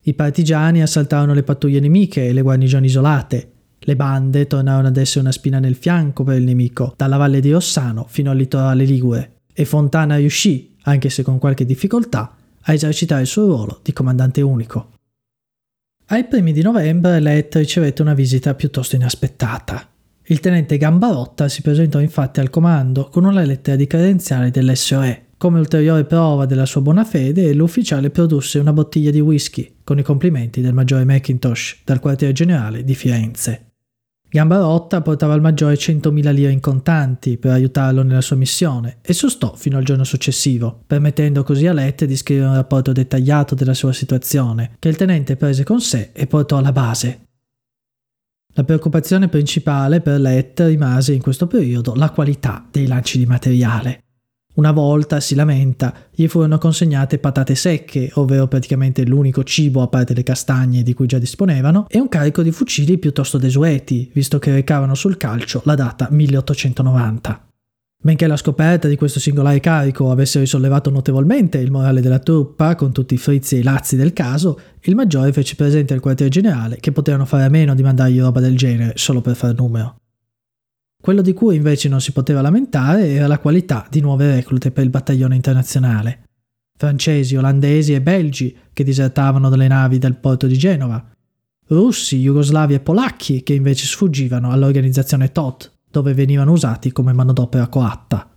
I 0.02 0.14
partigiani 0.14 0.82
assaltarono 0.82 1.32
le 1.32 1.42
pattuglie 1.42 1.80
nemiche 1.80 2.26
e 2.26 2.32
le 2.32 2.42
guarnigioni 2.42 2.86
isolate, 2.86 3.52
le 3.80 3.96
bande 3.96 4.46
tornarono 4.46 4.88
ad 4.88 4.96
essere 4.96 5.20
una 5.20 5.32
spina 5.32 5.58
nel 5.58 5.74
fianco 5.74 6.22
per 6.22 6.36
il 6.36 6.44
nemico, 6.44 6.94
dalla 6.96 7.16
valle 7.16 7.40
di 7.40 7.50
Rossano 7.50 8.06
fino 8.08 8.30
al 8.30 8.36
litorale 8.36 8.84
Ligure, 8.84 9.38
e 9.52 9.64
Fontana 9.64 10.16
riuscì, 10.16 10.76
anche 10.82 11.10
se 11.10 11.22
con 11.22 11.38
qualche 11.38 11.64
difficoltà, 11.64 12.36
a 12.62 12.72
esercitare 12.72 13.22
il 13.22 13.26
suo 13.26 13.46
ruolo 13.46 13.80
di 13.82 13.92
comandante 13.92 14.42
unico. 14.42 14.92
Ai 16.06 16.24
primi 16.24 16.52
di 16.52 16.62
novembre 16.62 17.20
Let 17.20 17.54
ricevette 17.54 18.02
una 18.02 18.14
visita 18.14 18.54
piuttosto 18.54 18.96
inaspettata. 18.96 19.88
Il 20.24 20.40
tenente 20.40 20.76
Gambarotta 20.76 21.48
si 21.48 21.62
presentò 21.62 22.00
infatti 22.00 22.40
al 22.40 22.50
comando 22.50 23.08
con 23.08 23.24
una 23.24 23.42
lettera 23.42 23.76
di 23.76 23.86
credenziale 23.86 24.50
dell'SOE. 24.50 25.26
Come 25.36 25.58
ulteriore 25.58 26.04
prova 26.04 26.46
della 26.46 26.66
sua 26.66 26.82
buona 26.82 27.04
fede, 27.04 27.54
l'ufficiale 27.54 28.10
produsse 28.10 28.58
una 28.58 28.72
bottiglia 28.72 29.10
di 29.10 29.20
whisky 29.20 29.76
con 29.82 29.98
i 29.98 30.02
complimenti 30.02 30.60
del 30.60 30.74
maggiore 30.74 31.04
McIntosh 31.04 31.78
dal 31.84 32.00
quartier 32.00 32.32
generale 32.32 32.84
di 32.84 32.94
Firenze. 32.94 33.69
Gambarotta 34.32 35.00
portava 35.00 35.32
al 35.32 35.40
maggiore 35.40 35.74
100.000 35.74 36.32
lire 36.32 36.52
in 36.52 36.60
contanti 36.60 37.36
per 37.36 37.50
aiutarlo 37.50 38.04
nella 38.04 38.20
sua 38.20 38.36
missione 38.36 38.98
e 39.02 39.12
sostò 39.12 39.56
fino 39.56 39.76
al 39.76 39.82
giorno 39.82 40.04
successivo, 40.04 40.84
permettendo 40.86 41.42
così 41.42 41.66
a 41.66 41.72
Lett 41.72 42.04
di 42.04 42.16
scrivere 42.16 42.46
un 42.46 42.54
rapporto 42.54 42.92
dettagliato 42.92 43.56
della 43.56 43.74
sua 43.74 43.92
situazione, 43.92 44.76
che 44.78 44.88
il 44.88 44.94
tenente 44.94 45.34
prese 45.34 45.64
con 45.64 45.80
sé 45.80 46.10
e 46.12 46.28
portò 46.28 46.58
alla 46.58 46.70
base. 46.70 47.22
La 48.54 48.62
preoccupazione 48.62 49.28
principale 49.28 50.00
per 50.00 50.20
Lett 50.20 50.60
rimase 50.60 51.12
in 51.12 51.20
questo 51.20 51.48
periodo 51.48 51.94
la 51.96 52.10
qualità 52.10 52.64
dei 52.70 52.86
lanci 52.86 53.18
di 53.18 53.26
materiale. 53.26 54.09
Una 54.60 54.72
volta, 54.72 55.20
si 55.20 55.34
lamenta, 55.34 55.94
gli 56.10 56.28
furono 56.28 56.58
consegnate 56.58 57.16
patate 57.16 57.54
secche, 57.54 58.10
ovvero 58.16 58.46
praticamente 58.46 59.06
l'unico 59.06 59.42
cibo 59.42 59.80
a 59.80 59.88
parte 59.88 60.12
le 60.12 60.22
castagne 60.22 60.82
di 60.82 60.92
cui 60.92 61.06
già 61.06 61.16
disponevano, 61.16 61.86
e 61.88 61.98
un 61.98 62.10
carico 62.10 62.42
di 62.42 62.50
fucili 62.50 62.98
piuttosto 62.98 63.38
desueti, 63.38 64.10
visto 64.12 64.38
che 64.38 64.52
recavano 64.52 64.94
sul 64.94 65.16
calcio 65.16 65.62
la 65.64 65.74
data 65.74 66.08
1890. 66.10 67.46
Benché 68.02 68.26
la 68.26 68.36
scoperta 68.36 68.86
di 68.86 68.96
questo 68.96 69.18
singolare 69.18 69.60
carico 69.60 70.10
avesse 70.10 70.38
risollevato 70.38 70.90
notevolmente 70.90 71.56
il 71.56 71.70
morale 71.70 72.02
della 72.02 72.18
truppa, 72.18 72.74
con 72.74 72.92
tutti 72.92 73.14
i 73.14 73.18
frizzi 73.18 73.56
e 73.56 73.60
i 73.60 73.62
lazzi 73.62 73.96
del 73.96 74.12
caso, 74.12 74.60
il 74.82 74.94
maggiore 74.94 75.32
fece 75.32 75.54
presente 75.54 75.94
al 75.94 76.00
quartier 76.00 76.28
generale 76.28 76.76
che 76.80 76.92
potevano 76.92 77.24
fare 77.24 77.44
a 77.44 77.48
meno 77.48 77.74
di 77.74 77.82
mandargli 77.82 78.20
roba 78.20 78.40
del 78.40 78.58
genere 78.58 78.92
solo 78.96 79.22
per 79.22 79.36
far 79.36 79.54
numero. 79.54 79.96
Quello 81.00 81.22
di 81.22 81.32
cui 81.32 81.56
invece 81.56 81.88
non 81.88 82.00
si 82.00 82.12
poteva 82.12 82.42
lamentare 82.42 83.08
era 83.08 83.26
la 83.26 83.38
qualità 83.38 83.86
di 83.88 84.00
nuove 84.00 84.34
reclute 84.34 84.70
per 84.70 84.84
il 84.84 84.90
battaglione 84.90 85.34
internazionale. 85.34 86.24
Francesi, 86.76 87.36
olandesi 87.36 87.94
e 87.94 88.02
belgi 88.02 88.56
che 88.72 88.84
disertavano 88.84 89.48
dalle 89.48 89.68
navi 89.68 89.98
del 89.98 90.16
porto 90.16 90.46
di 90.46 90.58
Genova. 90.58 91.02
russi, 91.68 92.20
jugoslavi 92.20 92.74
e 92.74 92.80
polacchi 92.80 93.42
che 93.42 93.54
invece 93.54 93.86
sfuggivano 93.86 94.50
all'organizzazione 94.50 95.30
TOT, 95.32 95.72
dove 95.90 96.14
venivano 96.14 96.52
usati 96.52 96.92
come 96.92 97.12
manodopera 97.12 97.68
coatta. 97.68 98.28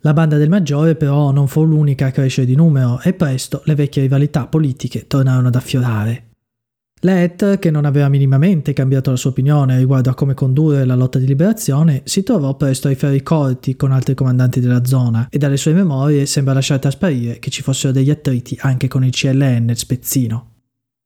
La 0.00 0.12
banda 0.12 0.36
del 0.36 0.48
Maggiore 0.48 0.96
però 0.96 1.30
non 1.30 1.46
fu 1.46 1.64
l'unica 1.64 2.06
a 2.06 2.10
crescere 2.10 2.46
di 2.46 2.56
numero 2.56 3.00
e 3.00 3.14
presto 3.14 3.62
le 3.66 3.76
vecchie 3.76 4.02
rivalità 4.02 4.46
politiche 4.46 5.06
tornarono 5.06 5.48
ad 5.48 5.54
affiorare. 5.54 6.31
Let, 7.04 7.58
che 7.58 7.72
non 7.72 7.84
aveva 7.84 8.08
minimamente 8.08 8.72
cambiato 8.72 9.10
la 9.10 9.16
sua 9.16 9.30
opinione 9.30 9.76
riguardo 9.76 10.08
a 10.08 10.14
come 10.14 10.34
condurre 10.34 10.84
la 10.84 10.94
lotta 10.94 11.18
di 11.18 11.26
liberazione, 11.26 12.02
si 12.04 12.22
trovò 12.22 12.54
presto 12.56 12.86
ai 12.86 12.94
ferri 12.94 13.24
corti 13.24 13.74
con 13.74 13.90
altri 13.90 14.14
comandanti 14.14 14.60
della 14.60 14.84
zona 14.84 15.26
e 15.28 15.36
dalle 15.36 15.56
sue 15.56 15.72
memorie 15.72 16.26
sembra 16.26 16.54
lasciare 16.54 16.78
trasparire 16.78 17.40
che 17.40 17.50
ci 17.50 17.60
fossero 17.60 17.92
degli 17.92 18.10
attriti 18.10 18.56
anche 18.60 18.86
con 18.86 19.04
il 19.04 19.10
CLN 19.10 19.74
Spezzino. 19.74 20.50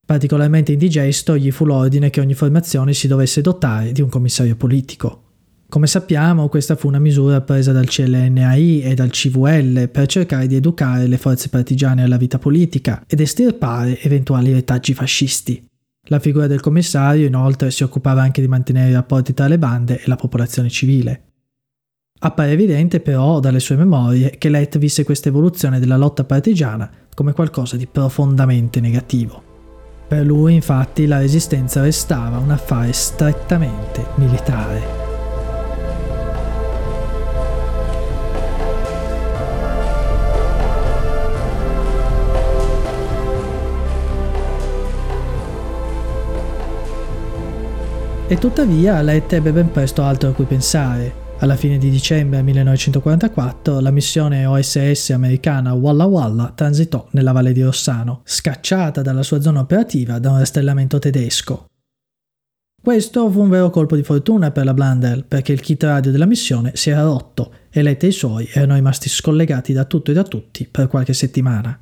Particolarmente 0.05 0.73
indigesto 0.73 1.35
gli 1.35 1.51
fu 1.51 1.65
l'ordine 1.65 2.11
che 2.11 2.21
ogni 2.21 2.35
formazione 2.35 2.93
si 2.93 3.09
dovesse 3.09 3.41
dotare 3.41 3.93
di 3.93 4.03
un 4.03 4.11
commissario 4.11 4.55
politico. 4.55 5.23
Come 5.67 5.87
sappiamo, 5.87 6.51
questa 6.51 6.77
fu 6.77 6.89
una 6.89 6.99
misura 6.99 7.41
presa 7.41 7.73
dal 7.73 7.89
CLNAI 7.89 8.83
e 8.83 8.95
dal 8.95 9.09
CVL 9.09 9.89
per 9.89 10.07
cercare 10.09 10.47
di 10.47 10.57
educare 10.57 11.07
le 11.07 11.17
forze 11.17 11.49
partigiane 11.49 12.03
alla 12.03 12.19
vita 12.19 12.39
politica 12.39 13.03
ed 13.07 13.21
estirpare 13.21 13.99
eventuali 14.03 14.53
retaggi 14.53 14.93
fascisti. 14.93 15.67
La 16.09 16.21
figura 16.21 16.47
del 16.47 16.61
commissario 16.61 17.27
inoltre 17.27 17.71
si 17.71 17.83
occupava 17.83 18.23
anche 18.23 18.41
di 18.41 18.49
mantenere 18.49 18.91
i 18.91 18.95
rapporti 18.95 19.35
tra 19.35 19.49
le 19.49 19.59
bande 19.59 20.01
e 20.01 20.05
la 20.07 20.17
popolazione 20.17 20.69
civile. 20.69 21.23
Appare 22.19 22.53
evidente 22.53 23.01
però 23.01 23.41
dalle 23.41 23.61
sue 23.61 23.77
memorie 23.77 24.37
che 24.39 24.49
Let 24.49 24.79
visse 24.79 25.05
questa 25.05 25.29
evoluzione 25.29 25.81
della 25.81 25.97
lotta 25.97 26.25
partigiana 26.25 26.91
come 27.15 27.33
qualcosa 27.33 27.77
di 27.77 27.87
profondamente 27.87 28.81
negativo. 28.81 29.43
Per 30.07 30.25
lui 30.25 30.55
infatti 30.55 31.07
la 31.07 31.19
resistenza 31.19 31.83
restava 31.83 32.39
un 32.39 32.53
affare 32.53 32.93
strettamente 32.93 34.07
militare. 34.15 35.06
E 48.29 48.39
tuttavia 48.39 49.01
Let 49.03 49.35
ebbe 49.35 49.53
ben 49.53 49.71
presto 49.71 50.03
altro 50.03 50.31
a 50.31 50.33
cui 50.33 50.47
pensare. 50.47 51.25
Alla 51.39 51.55
fine 51.55 51.79
di 51.79 51.89
dicembre 51.91 52.43
1944 52.43 53.79
la 53.79 53.93
missione 53.93 54.45
OSS 54.47 55.11
americana 55.11 55.75
Walla 55.75 56.07
Walla 56.07 56.53
transitò 56.53 57.07
nella 57.13 57.31
Valle 57.31 57.53
di 57.53 57.63
Rossano, 57.63 58.23
scacciata 58.25 59.01
dalla 59.01 59.23
sua 59.23 59.41
zona 59.41 59.61
operativa 59.61 60.19
da 60.19 60.33
un 60.33 60.39
rastellamento 60.39 60.99
tedesco. 60.99 61.67
Questo 62.83 63.31
fu 63.31 63.43
un 63.43 63.49
vero 63.49 63.71
colpo 63.71 63.95
di 63.95 64.03
fortuna 64.03 64.51
per 64.51 64.65
la 64.65 64.75
Blundell 64.75 65.25
perché 65.29 65.53
il 65.53 65.61
kit 65.61 65.85
radio 65.85 66.11
della 66.11 66.27
missione 66.27 66.73
si 66.75 66.91
era 66.91 67.03
rotto 67.03 67.53
e 67.71 67.81
Let 67.81 68.03
e 68.03 68.09
i 68.09 68.13
suoi 68.13 68.49
erano 68.53 68.75
rimasti 68.75 69.09
scollegati 69.09 69.73
da 69.73 69.85
tutto 69.85 70.11
e 70.11 70.15
da 70.15 70.25
tutti 70.25 70.67
per 70.69 70.89
qualche 70.89 71.13
settimana. 71.13 71.81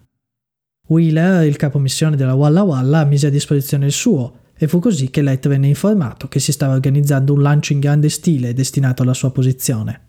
Wheeler, 0.88 1.46
il 1.46 1.56
capo 1.56 1.78
missione 1.78 2.16
della 2.16 2.34
Walla 2.34 2.64
Walla, 2.64 3.04
mise 3.04 3.28
a 3.28 3.30
disposizione 3.30 3.86
il 3.86 3.92
suo 3.92 4.42
e 4.56 4.68
fu 4.68 4.78
così 4.78 5.10
che 5.10 5.22
Let 5.22 5.48
venne 5.48 5.68
informato 5.68 6.28
che 6.28 6.40
si 6.40 6.52
stava 6.52 6.74
organizzando 6.74 7.32
un 7.32 7.42
lancio 7.42 7.72
in 7.72 7.80
grande 7.80 8.08
stile 8.08 8.54
destinato 8.54 9.02
alla 9.02 9.14
sua 9.14 9.30
posizione. 9.30 10.08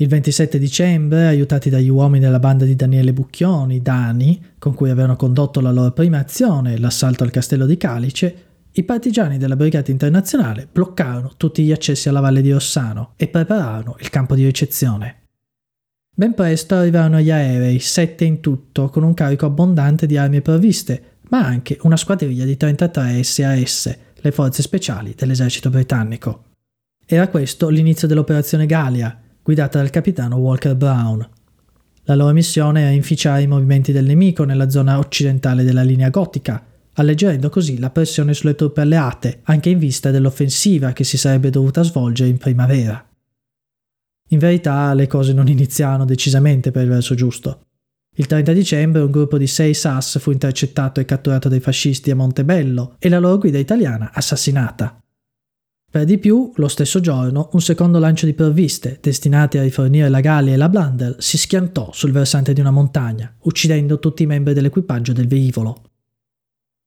Il 0.00 0.06
27 0.06 0.58
dicembre, 0.60 1.26
aiutati 1.26 1.70
dagli 1.70 1.88
uomini 1.88 2.24
della 2.24 2.38
banda 2.38 2.64
di 2.64 2.76
Daniele 2.76 3.12
Bucchioni, 3.12 3.82
Dani, 3.82 4.40
con 4.58 4.72
cui 4.74 4.90
avevano 4.90 5.16
condotto 5.16 5.60
la 5.60 5.72
loro 5.72 5.90
prima 5.90 6.18
azione, 6.18 6.78
l'assalto 6.78 7.24
al 7.24 7.32
castello 7.32 7.66
di 7.66 7.76
Calice, 7.76 8.44
i 8.72 8.84
partigiani 8.84 9.38
della 9.38 9.56
Brigata 9.56 9.90
Internazionale 9.90 10.68
bloccarono 10.70 11.32
tutti 11.36 11.64
gli 11.64 11.72
accessi 11.72 12.08
alla 12.08 12.20
valle 12.20 12.42
di 12.42 12.52
Rossano 12.52 13.14
e 13.16 13.26
prepararono 13.26 13.96
il 13.98 14.08
campo 14.08 14.36
di 14.36 14.44
ricezione. 14.44 15.22
Ben 16.14 16.34
presto 16.34 16.76
arrivarono 16.76 17.20
gli 17.20 17.30
aerei, 17.30 17.80
sette 17.80 18.24
in 18.24 18.38
tutto, 18.40 18.90
con 18.90 19.02
un 19.02 19.14
carico 19.14 19.46
abbondante 19.46 20.06
di 20.06 20.16
armi 20.16 20.40
provviste, 20.42 21.07
ma 21.28 21.44
anche 21.44 21.78
una 21.82 21.96
squadriglia 21.96 22.44
di 22.44 22.56
33 22.56 23.22
SAS, 23.22 23.98
le 24.14 24.32
forze 24.32 24.62
speciali 24.62 25.14
dell'esercito 25.16 25.70
britannico. 25.70 26.44
Era 27.06 27.28
questo 27.28 27.68
l'inizio 27.68 28.06
dell'operazione 28.06 28.66
Gallia, 28.66 29.18
guidata 29.42 29.78
dal 29.78 29.90
capitano 29.90 30.36
Walker 30.36 30.74
Brown. 30.74 31.26
La 32.04 32.14
loro 32.14 32.32
missione 32.32 32.82
era 32.82 32.90
inficiare 32.90 33.42
i 33.42 33.46
movimenti 33.46 33.92
del 33.92 34.04
nemico 34.04 34.44
nella 34.44 34.70
zona 34.70 34.98
occidentale 34.98 35.64
della 35.64 35.82
linea 35.82 36.10
gotica, 36.10 36.64
alleggerendo 36.94 37.48
così 37.48 37.78
la 37.78 37.90
pressione 37.90 38.34
sulle 38.34 38.54
truppe 38.54 38.80
alleate, 38.80 39.40
anche 39.44 39.70
in 39.70 39.78
vista 39.78 40.10
dell'offensiva 40.10 40.92
che 40.92 41.04
si 41.04 41.16
sarebbe 41.16 41.50
dovuta 41.50 41.82
svolgere 41.82 42.28
in 42.28 42.38
primavera. 42.38 43.02
In 44.30 44.38
verità 44.38 44.92
le 44.94 45.06
cose 45.06 45.32
non 45.32 45.48
iniziarono 45.48 46.04
decisamente 46.04 46.70
per 46.70 46.82
il 46.82 46.88
verso 46.90 47.14
giusto. 47.14 47.67
Il 48.18 48.26
30 48.26 48.52
dicembre 48.52 49.00
un 49.00 49.12
gruppo 49.12 49.38
di 49.38 49.46
sei 49.46 49.74
SAS 49.74 50.18
fu 50.18 50.32
intercettato 50.32 50.98
e 50.98 51.04
catturato 51.04 51.48
dai 51.48 51.60
fascisti 51.60 52.10
a 52.10 52.16
Montebello 52.16 52.96
e 52.98 53.08
la 53.08 53.20
loro 53.20 53.38
guida 53.38 53.58
italiana 53.58 54.10
assassinata. 54.12 55.00
Per 55.88 56.04
di 56.04 56.18
più, 56.18 56.50
lo 56.56 56.66
stesso 56.66 56.98
giorno, 56.98 57.48
un 57.52 57.60
secondo 57.60 58.00
lancio 58.00 58.26
di 58.26 58.34
provviste, 58.34 58.98
destinati 59.00 59.56
a 59.56 59.62
rifornire 59.62 60.08
la 60.08 60.18
Gallia 60.18 60.52
e 60.52 60.56
la 60.56 60.68
Blunder, 60.68 61.14
si 61.20 61.38
schiantò 61.38 61.92
sul 61.92 62.10
versante 62.10 62.52
di 62.52 62.60
una 62.60 62.72
montagna, 62.72 63.32
uccidendo 63.42 64.00
tutti 64.00 64.24
i 64.24 64.26
membri 64.26 64.52
dell'equipaggio 64.52 65.12
del 65.12 65.28
velivolo. 65.28 65.82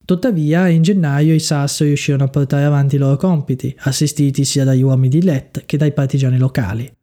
Tuttavia, 0.03 0.67
in 0.67 0.81
gennaio 0.81 1.33
i 1.33 1.39
SAS 1.39 1.79
riuscirono 1.83 2.25
a 2.25 2.29
portare 2.29 2.65
avanti 2.65 2.95
i 2.95 2.99
loro 2.99 3.15
compiti, 3.15 3.73
assistiti 3.79 4.43
sia 4.43 4.65
dagli 4.65 4.81
uomini 4.81 5.07
di 5.07 5.23
Let 5.23 5.63
che 5.65 5.77
dai 5.77 5.93
partigiani 5.93 6.37
locali. 6.37 6.93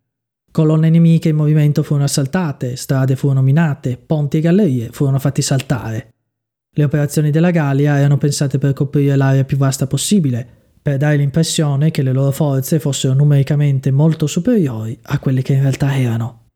Colonne 0.58 0.90
nemiche 0.90 1.28
in 1.28 1.36
movimento 1.36 1.84
furono 1.84 2.06
assaltate, 2.06 2.74
strade 2.74 3.14
furono 3.14 3.42
minate, 3.42 3.96
ponti 3.96 4.38
e 4.38 4.40
gallerie 4.40 4.88
furono 4.90 5.20
fatti 5.20 5.40
saltare. 5.40 6.14
Le 6.72 6.82
operazioni 6.82 7.30
della 7.30 7.52
Gallia 7.52 7.96
erano 7.96 8.18
pensate 8.18 8.58
per 8.58 8.72
coprire 8.72 9.14
l'area 9.14 9.44
più 9.44 9.56
vasta 9.56 9.86
possibile, 9.86 10.44
per 10.82 10.96
dare 10.96 11.16
l'impressione 11.16 11.92
che 11.92 12.02
le 12.02 12.12
loro 12.12 12.32
forze 12.32 12.80
fossero 12.80 13.14
numericamente 13.14 13.92
molto 13.92 14.26
superiori 14.26 14.98
a 15.00 15.20
quelle 15.20 15.42
che 15.42 15.52
in 15.52 15.60
realtà 15.60 15.96
erano. 15.96 16.46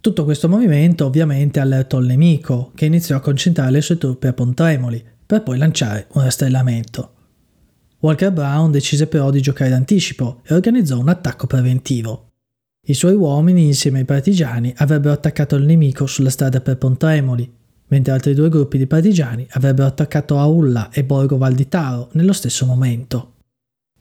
Tutto 0.00 0.24
questo 0.24 0.48
movimento 0.48 1.06
ovviamente 1.06 1.60
allertò 1.60 2.00
il 2.00 2.06
nemico, 2.06 2.72
che 2.74 2.86
iniziò 2.86 3.14
a 3.14 3.20
concentrare 3.20 3.70
le 3.70 3.82
sue 3.82 3.98
truppe 3.98 4.26
a 4.26 4.32
Pontremoli, 4.32 5.04
per 5.24 5.44
poi 5.44 5.58
lanciare 5.58 6.08
un 6.14 6.22
rastrellamento. 6.24 7.12
Walker 8.00 8.32
Brown 8.32 8.72
decise 8.72 9.06
però 9.06 9.30
di 9.30 9.40
giocare 9.40 9.70
d'anticipo 9.70 10.40
e 10.42 10.54
organizzò 10.54 10.98
un 10.98 11.08
attacco 11.08 11.46
preventivo. 11.46 12.25
I 12.88 12.94
suoi 12.94 13.14
uomini, 13.14 13.66
insieme 13.66 13.98
ai 13.98 14.04
partigiani, 14.04 14.72
avrebbero 14.76 15.12
attaccato 15.12 15.56
il 15.56 15.64
nemico 15.64 16.06
sulla 16.06 16.30
strada 16.30 16.60
per 16.60 16.78
Pontremoli, 16.78 17.52
mentre 17.88 18.12
altri 18.12 18.32
due 18.32 18.48
gruppi 18.48 18.78
di 18.78 18.86
partigiani 18.86 19.44
avrebbero 19.50 19.88
attaccato 19.88 20.38
Aulla 20.38 20.90
e 20.92 21.02
Borgo 21.02 21.36
Val 21.36 21.54
di 21.54 21.66
Taro 21.66 22.10
nello 22.12 22.32
stesso 22.32 22.64
momento. 22.64 23.32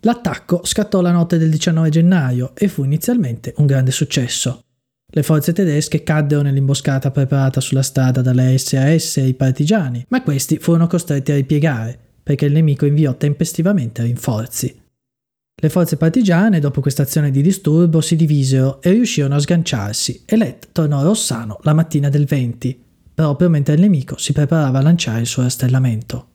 L'attacco 0.02 0.62
scattò 0.64 1.02
la 1.02 1.12
notte 1.12 1.40
del 1.40 1.50
19 1.50 1.90
gennaio 1.90 2.52
e 2.56 2.68
fu 2.68 2.84
inizialmente 2.84 3.56
un 3.58 3.66
grande 3.66 3.90
successo. 3.90 4.60
Le 5.08 5.24
forze 5.24 5.52
tedesche 5.52 6.04
caddero 6.04 6.44
nell'imboscata 6.44 7.10
preparata 7.10 7.62
sulla 7.62 7.82
strada 7.82 8.22
dalle 8.22 8.56
SAS 8.60 9.18
e 9.18 9.28
i 9.28 9.34
partigiani, 9.34 10.06
ma 10.10 10.22
questi 10.22 10.58
furono 10.58 10.86
costretti 10.86 11.32
a 11.32 11.36
ripiegare 11.36 11.98
perché 12.22 12.46
il 12.46 12.54
nemico 12.54 12.86
inviò 12.86 13.16
tempestivamente 13.16 14.04
rinforzi. 14.04 14.84
Le 15.58 15.70
forze 15.70 15.96
partigiane, 15.96 16.60
dopo 16.60 16.82
questa 16.82 17.04
azione 17.04 17.32
di 17.32 17.42
disturbo, 17.42 18.02
si 18.02 18.18
divisero 18.18 18.82
e 18.82 18.92
riuscirono 18.92 19.36
a 19.36 19.40
sganciarsi 19.40 20.24
e 20.26 20.36
Let 20.36 20.70
tornò 20.74 21.00
a 21.00 21.04
Rossano 21.04 21.60
la 21.64 21.74
mattina 21.74 22.10
del 22.10 22.26
20, 22.26 22.84
proprio 23.14 23.50
mentre 23.50 23.76
il 23.76 23.80
nemico 23.80 24.18
si 24.18 24.34
preparava 24.34 24.80
a 24.80 24.82
lanciare 24.82 25.22
il 25.22 25.28
suo 25.28 25.44
rastellamento. 25.44 26.28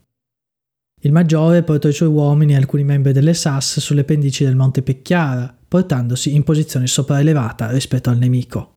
Il 1.02 1.12
maggiore 1.12 1.62
portò 1.62 1.88
i 1.88 1.92
suoi 1.92 2.08
uomini 2.08 2.52
e 2.52 2.56
alcuni 2.56 2.82
membri 2.82 3.12
delle 3.12 3.34
SAS 3.34 3.78
sulle 3.80 4.04
pendici 4.04 4.42
del 4.44 4.56
Monte 4.56 4.82
Pecchiara, 4.82 5.54
portandosi 5.68 6.34
in 6.34 6.42
posizione 6.42 6.86
sopraelevata 6.86 7.70
rispetto 7.70 8.08
al 8.08 8.18
nemico. 8.18 8.76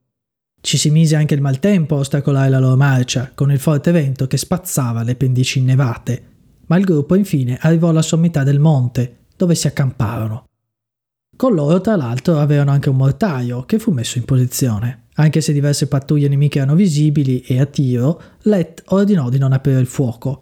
Ci 0.59 0.77
si 0.77 0.89
mise 0.89 1.15
anche 1.15 1.35
il 1.35 1.41
maltempo 1.41 1.95
a 1.95 2.00
ostacolare 2.00 2.50
la 2.50 2.59
loro 2.59 2.75
marcia, 2.75 3.31
con 3.33 3.50
il 3.51 3.59
forte 3.59 3.91
vento 3.91 4.27
che 4.27 4.38
spazzava 4.38 5.03
le 5.03 5.15
pendici 5.15 5.59
innevate, 5.59 6.23
ma 6.67 6.77
il 6.77 6.85
gruppo 6.85 7.15
infine 7.15 7.57
arrivò 7.62 7.89
alla 7.89 8.01
sommità 8.01 8.43
del 8.43 8.59
monte 8.59 9.23
dove 9.35 9.55
si 9.55 9.67
accamparono. 9.67 10.45
Con 11.35 11.53
loro, 11.53 11.81
tra 11.81 11.95
l'altro, 11.95 12.39
avevano 12.39 12.71
anche 12.71 12.89
un 12.89 12.95
mortaio 12.95 13.63
che 13.63 13.79
fu 13.79 13.91
messo 13.91 14.17
in 14.17 14.25
posizione. 14.25 15.07
Anche 15.15 15.41
se 15.41 15.51
diverse 15.51 15.87
pattuglie 15.87 16.27
nemiche 16.27 16.59
erano 16.59 16.75
visibili 16.75 17.41
e 17.41 17.59
a 17.59 17.65
tiro, 17.65 18.21
Let 18.43 18.83
ordinò 18.87 19.29
di 19.29 19.37
non 19.37 19.51
aprire 19.51 19.79
il 19.79 19.87
fuoco. 19.87 20.41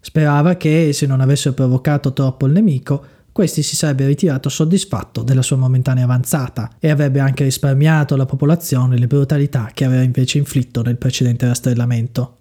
Sperava 0.00 0.56
che, 0.56 0.92
se 0.92 1.06
non 1.06 1.20
avessero 1.20 1.54
provocato 1.54 2.12
troppo 2.12 2.46
il 2.46 2.52
nemico, 2.52 3.04
questi 3.32 3.62
si 3.62 3.76
sarebbe 3.76 4.06
ritirato 4.06 4.48
soddisfatto 4.48 5.22
della 5.22 5.42
sua 5.42 5.56
momentanea 5.56 6.04
avanzata 6.04 6.72
e 6.78 6.90
avrebbe 6.90 7.20
anche 7.20 7.44
risparmiato 7.44 8.14
alla 8.14 8.26
popolazione 8.26 8.98
le 8.98 9.06
brutalità 9.06 9.70
che 9.72 9.84
aveva 9.84 10.02
invece 10.02 10.38
inflitto 10.38 10.82
nel 10.82 10.96
precedente 10.96 11.46
rastrellamento. 11.46 12.39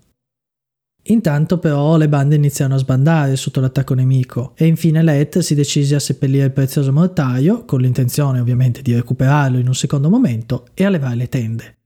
Intanto 1.09 1.57
però 1.57 1.97
le 1.97 2.07
bande 2.07 2.35
iniziarono 2.35 2.77
a 2.77 2.81
sbandare 2.81 3.35
sotto 3.35 3.59
l'attacco 3.59 3.95
nemico 3.95 4.53
e 4.55 4.67
infine 4.67 5.01
Let 5.01 5.39
si 5.39 5.55
decise 5.55 5.95
a 5.95 5.99
seppellire 5.99 6.45
il 6.45 6.51
prezioso 6.51 6.91
mortaio, 6.91 7.65
con 7.65 7.81
l'intenzione 7.81 8.39
ovviamente 8.39 8.83
di 8.83 8.93
recuperarlo 8.93 9.57
in 9.57 9.67
un 9.67 9.73
secondo 9.73 10.09
momento, 10.09 10.67
e 10.75 10.85
a 10.85 10.89
levare 10.89 11.15
le 11.15 11.27
tende. 11.27 11.77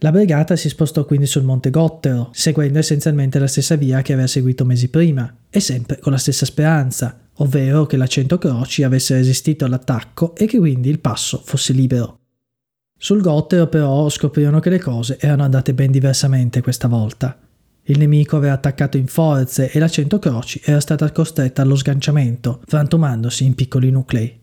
La 0.00 0.10
brigata 0.10 0.56
si 0.56 0.68
spostò 0.70 1.04
quindi 1.04 1.26
sul 1.26 1.42
monte 1.42 1.68
Gottero, 1.68 2.30
seguendo 2.32 2.78
essenzialmente 2.78 3.38
la 3.38 3.46
stessa 3.46 3.76
via 3.76 4.00
che 4.00 4.14
aveva 4.14 4.26
seguito 4.26 4.64
mesi 4.64 4.88
prima, 4.88 5.34
e 5.50 5.60
sempre 5.60 5.98
con 5.98 6.12
la 6.12 6.18
stessa 6.18 6.46
speranza, 6.46 7.28
ovvero 7.36 7.84
che 7.84 7.98
la 7.98 8.06
Cento 8.06 8.38
Croci 8.38 8.82
avesse 8.82 9.14
resistito 9.14 9.66
all'attacco 9.66 10.34
e 10.34 10.46
che 10.46 10.58
quindi 10.58 10.88
il 10.88 11.00
passo 11.00 11.42
fosse 11.44 11.74
libero. 11.74 12.20
Sul 12.98 13.20
Gottero 13.20 13.66
però 13.66 14.08
scoprirono 14.08 14.60
che 14.60 14.70
le 14.70 14.80
cose 14.80 15.18
erano 15.20 15.42
andate 15.42 15.74
ben 15.74 15.90
diversamente 15.90 16.62
questa 16.62 16.88
volta. 16.88 17.38
Il 17.88 17.98
nemico 17.98 18.36
aveva 18.36 18.54
attaccato 18.54 18.96
in 18.96 19.06
forze 19.06 19.70
e 19.70 19.78
la 19.78 19.88
Cento 19.88 20.18
Croci 20.18 20.60
era 20.64 20.80
stata 20.80 21.10
costretta 21.12 21.62
allo 21.62 21.76
sganciamento, 21.76 22.60
frantumandosi 22.66 23.44
in 23.44 23.54
piccoli 23.54 23.90
nuclei. 23.90 24.40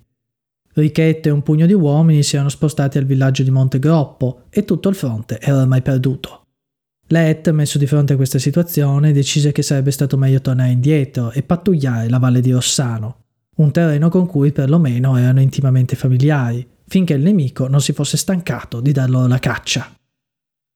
Richette 0.76 1.28
e 1.28 1.32
un 1.32 1.44
pugno 1.44 1.66
di 1.66 1.74
uomini 1.74 2.24
si 2.24 2.36
erano 2.36 2.50
spostati 2.50 2.98
al 2.98 3.06
villaggio 3.06 3.44
di 3.44 3.52
Montegroppo 3.52 4.44
e 4.50 4.64
tutto 4.64 4.88
il 4.88 4.96
fronte 4.96 5.40
era 5.42 5.62
ormai 5.62 5.82
perduto. 5.82 6.46
Let, 7.08 7.52
messo 7.52 7.78
di 7.78 7.86
fronte 7.86 8.14
a 8.14 8.16
questa 8.16 8.40
situazione, 8.40 9.12
decise 9.12 9.52
che 9.52 9.62
sarebbe 9.62 9.92
stato 9.92 10.18
meglio 10.18 10.42
tornare 10.42 10.72
indietro 10.72 11.32
e 11.32 11.44
pattugliare 11.44 12.10
la 12.10 12.18
valle 12.18 12.40
di 12.40 12.52
Rossano, 12.52 13.26
un 13.58 13.72
terreno 13.72 14.08
con 14.10 14.26
cui 14.26 14.54
perlomeno 14.54 15.18
erano 15.18 15.42
intimamente 15.42 15.96
familiari, 15.98 16.66
finché 16.88 17.14
il 17.14 17.22
nemico 17.22 17.68
non 17.68 17.82
si 17.82 17.92
fosse 17.92 18.16
stancato 18.16 18.80
di 18.80 18.94
dar 18.94 19.10
loro 19.10 19.28
la 19.28 19.40
caccia. 19.40 19.94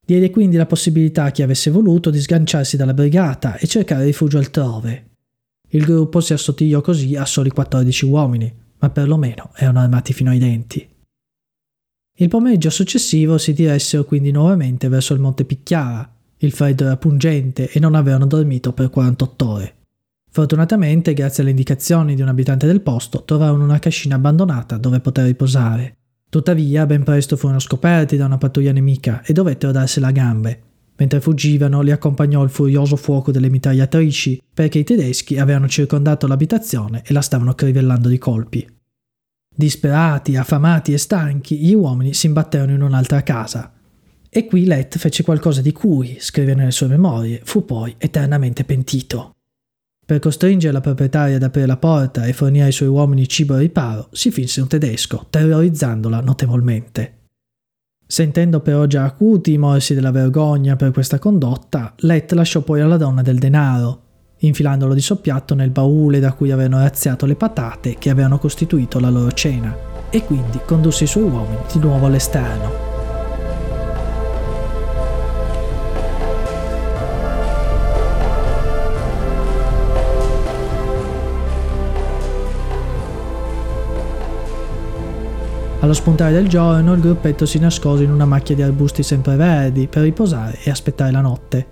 Diede 0.07 0.29
quindi 0.29 0.55
la 0.55 0.65
possibilità 0.65 1.25
a 1.25 1.31
chi 1.31 1.41
avesse 1.41 1.69
voluto 1.69 2.09
di 2.09 2.21
sganciarsi 2.21 2.77
dalla 2.77 2.93
brigata 2.93 3.57
e 3.57 3.67
cercare 3.67 4.05
rifugio 4.05 4.37
altrove. 4.37 5.09
Il 5.71 5.83
gruppo 5.83 6.21
si 6.21 6.31
assottigliò 6.31 6.79
così 6.79 7.17
a 7.17 7.25
soli 7.25 7.49
14 7.49 8.05
uomini, 8.05 8.55
ma 8.79 8.89
perlomeno 8.89 9.51
erano 9.53 9.81
armati 9.81 10.13
fino 10.13 10.29
ai 10.29 10.39
denti. 10.39 10.87
Il 12.19 12.29
pomeriggio 12.29 12.69
successivo 12.69 13.37
si 13.37 13.51
diressero 13.51 14.05
quindi 14.05 14.31
nuovamente 14.31 14.87
verso 14.87 15.13
il 15.13 15.19
monte 15.19 15.43
Picchiara. 15.43 16.09
Il 16.37 16.53
freddo 16.53 16.85
era 16.85 16.95
pungente 16.95 17.69
e 17.69 17.77
non 17.81 17.93
avevano 17.93 18.27
dormito 18.27 18.71
per 18.71 18.89
48 18.89 19.49
ore. 19.49 19.75
Fortunatamente, 20.31 21.13
grazie 21.13 21.41
alle 21.43 21.51
indicazioni 21.51 22.15
di 22.15 22.21
un 22.21 22.29
abitante 22.29 22.65
del 22.65 22.79
posto, 22.79 23.25
trovarono 23.25 23.65
una 23.65 23.79
cascina 23.79 24.15
abbandonata 24.15 24.77
dove 24.77 25.01
poter 25.01 25.25
riposare. 25.25 25.96
Tuttavia, 26.29 26.85
ben 26.85 27.03
presto 27.03 27.37
furono 27.37 27.59
scoperti 27.59 28.17
da 28.17 28.25
una 28.25 28.37
pattuglia 28.37 28.73
nemica 28.73 29.23
e 29.23 29.33
dovettero 29.33 29.71
darsela 29.71 30.07
a 30.07 30.11
gambe. 30.11 30.61
Mentre 30.97 31.21
fuggivano, 31.21 31.81
li 31.81 31.91
accompagnò 31.91 32.43
il 32.43 32.49
furioso 32.49 32.95
fuoco 32.95 33.31
delle 33.31 33.49
mitragliatrici 33.49 34.41
perché 34.53 34.79
i 34.79 34.83
tedeschi 34.83 35.37
avevano 35.37 35.67
circondato 35.67 36.27
l'abitazione 36.27 37.03
e 37.05 37.13
la 37.13 37.21
stavano 37.21 37.53
crivellando 37.53 38.09
di 38.09 38.17
colpi. 38.17 38.67
Disperati, 39.55 40.35
affamati 40.35 40.93
e 40.93 40.97
stanchi, 40.97 41.57
gli 41.57 41.73
uomini 41.73 42.13
si 42.13 42.25
imbatterono 42.25 42.73
in 42.73 42.81
un'altra 42.81 43.23
casa. 43.23 43.71
E 44.29 44.45
qui 44.45 44.65
Let 44.65 44.97
fece 44.97 45.23
qualcosa 45.23 45.61
di 45.61 45.71
cui, 45.71 46.17
scrive 46.19 46.53
nelle 46.53 46.71
sue 46.71 46.87
memorie, 46.87 47.41
fu 47.43 47.63
poi 47.63 47.95
eternamente 47.97 48.65
pentito. 48.65 49.36
Per 50.07 50.19
costringere 50.19 50.71
la 50.71 50.79
proprietaria 50.79 51.35
ad 51.35 51.43
aprire 51.43 51.67
la 51.67 51.75
porta 51.75 52.23
e 52.23 52.31
fornire 52.31 52.63
ai 52.63 52.71
suoi 52.71 52.87
uomini 52.87 53.27
cibo 53.27 53.57
e 53.57 53.59
riparo, 53.59 54.07
si 54.13 54.31
finse 54.31 54.61
un 54.61 54.69
tedesco, 54.69 55.25
terrorizzandola 55.29 56.21
notevolmente. 56.21 57.15
Sentendo 58.07 58.61
però 58.61 58.85
già 58.85 59.03
acuti 59.03 59.51
i 59.51 59.57
morsi 59.57 59.93
della 59.93 60.11
vergogna 60.11 60.77
per 60.77 60.91
questa 60.91 61.19
condotta, 61.19 61.93
Let 61.97 62.31
lasciò 62.31 62.61
poi 62.61 62.79
alla 62.79 62.95
donna 62.95 63.21
del 63.21 63.37
denaro, 63.37 64.03
infilandolo 64.37 64.93
di 64.93 65.01
soppiatto 65.01 65.55
nel 65.55 65.71
baule 65.71 66.21
da 66.21 66.31
cui 66.31 66.51
avevano 66.51 66.81
razziato 66.81 67.25
le 67.25 67.35
patate 67.35 67.97
che 67.99 68.09
avevano 68.09 68.37
costituito 68.37 69.01
la 69.01 69.09
loro 69.09 69.33
cena, 69.33 69.75
e 70.09 70.23
quindi 70.23 70.61
condusse 70.65 71.03
i 71.03 71.07
suoi 71.07 71.23
uomini 71.23 71.63
di 71.69 71.79
nuovo 71.79 72.05
all'esterno. 72.05 72.86
Allo 85.79 85.93
spuntare 85.93 86.33
del 86.33 86.47
giorno 86.47 86.93
il 86.93 87.01
gruppetto 87.01 87.45
si 87.45 87.59
nascose 87.59 88.03
in 88.03 88.11
una 88.11 88.25
macchia 88.25 88.55
di 88.55 88.63
arbusti 88.63 89.03
sempreverdi 89.03 89.87
per 89.87 90.01
riposare 90.01 90.57
e 90.63 90.71
aspettare 90.71 91.11
la 91.11 91.21
notte. 91.21 91.65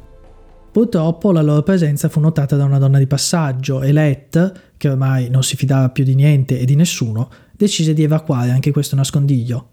Purtroppo 0.71 1.31
la 1.31 1.41
loro 1.41 1.63
presenza 1.63 2.07
fu 2.07 2.19
notata 2.19 2.55
da 2.55 2.65
una 2.65 2.77
donna 2.77 2.99
di 2.99 3.07
passaggio 3.07 3.81
e 3.81 3.91
Let, 3.91 4.73
che 4.77 4.89
ormai 4.89 5.29
non 5.29 5.41
si 5.41 5.55
fidava 5.55 5.89
più 5.89 6.03
di 6.03 6.13
niente 6.13 6.59
e 6.59 6.65
di 6.65 6.75
nessuno, 6.75 7.29
decise 7.51 7.93
di 7.93 8.03
evacuare 8.03 8.51
anche 8.51 8.71
questo 8.71 8.95
nascondiglio. 8.95 9.71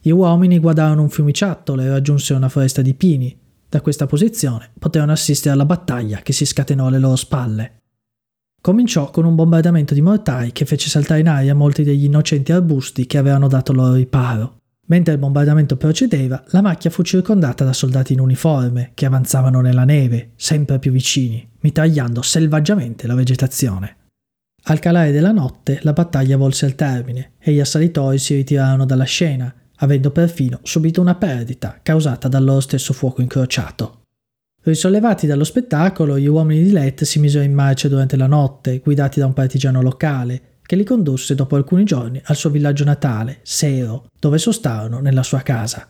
Gli 0.00 0.10
uomini 0.10 0.58
guardarono 0.58 1.02
un 1.02 1.08
fiumiciattolo 1.08 1.82
e 1.82 1.88
raggiunsero 1.88 2.38
una 2.38 2.48
foresta 2.48 2.82
di 2.82 2.94
pini. 2.94 3.38
Da 3.68 3.80
questa 3.80 4.06
posizione 4.06 4.70
poterono 4.76 5.12
assistere 5.12 5.54
alla 5.54 5.66
battaglia 5.66 6.18
che 6.18 6.32
si 6.32 6.44
scatenò 6.44 6.88
alle 6.88 6.98
loro 6.98 7.16
spalle. 7.16 7.75
Cominciò 8.66 9.12
con 9.12 9.24
un 9.24 9.36
bombardamento 9.36 9.94
di 9.94 10.00
mortai 10.00 10.50
che 10.50 10.64
fece 10.64 10.88
saltare 10.88 11.20
in 11.20 11.28
aria 11.28 11.54
molti 11.54 11.84
degli 11.84 12.02
innocenti 12.02 12.50
arbusti 12.50 13.06
che 13.06 13.16
avevano 13.16 13.46
dato 13.46 13.72
loro 13.72 13.94
riparo. 13.94 14.56
Mentre 14.86 15.12
il 15.12 15.20
bombardamento 15.20 15.76
procedeva, 15.76 16.42
la 16.48 16.62
macchia 16.62 16.90
fu 16.90 17.04
circondata 17.04 17.62
da 17.62 17.72
soldati 17.72 18.14
in 18.14 18.18
uniforme 18.18 18.90
che 18.94 19.06
avanzavano 19.06 19.60
nella 19.60 19.84
neve, 19.84 20.32
sempre 20.34 20.80
più 20.80 20.90
vicini, 20.90 21.48
mitragliando 21.60 22.22
selvaggiamente 22.22 23.06
la 23.06 23.14
vegetazione. 23.14 23.98
Al 24.64 24.80
calare 24.80 25.12
della 25.12 25.30
notte 25.30 25.78
la 25.82 25.92
battaglia 25.92 26.36
volse 26.36 26.66
al 26.66 26.74
termine 26.74 27.34
e 27.38 27.52
gli 27.52 27.60
assalitori 27.60 28.18
si 28.18 28.34
ritirarono 28.34 28.84
dalla 28.84 29.04
scena, 29.04 29.54
avendo 29.76 30.10
perfino 30.10 30.58
subito 30.64 31.00
una 31.00 31.14
perdita 31.14 31.78
causata 31.80 32.26
dal 32.26 32.42
loro 32.42 32.58
stesso 32.58 32.92
fuoco 32.92 33.20
incrociato. 33.20 34.05
Risollevati 34.66 35.28
dallo 35.28 35.44
spettacolo, 35.44 36.18
gli 36.18 36.26
uomini 36.26 36.60
di 36.64 36.72
Let 36.72 37.04
si 37.04 37.20
misero 37.20 37.44
in 37.44 37.54
marcia 37.54 37.86
durante 37.86 38.16
la 38.16 38.26
notte, 38.26 38.80
guidati 38.80 39.20
da 39.20 39.26
un 39.26 39.32
partigiano 39.32 39.80
locale, 39.80 40.56
che 40.62 40.74
li 40.74 40.82
condusse 40.82 41.36
dopo 41.36 41.54
alcuni 41.54 41.84
giorni 41.84 42.20
al 42.24 42.34
suo 42.34 42.50
villaggio 42.50 42.82
natale, 42.82 43.38
Sero, 43.42 44.08
dove 44.18 44.38
sostarono 44.38 44.98
nella 44.98 45.22
sua 45.22 45.42
casa. 45.42 45.88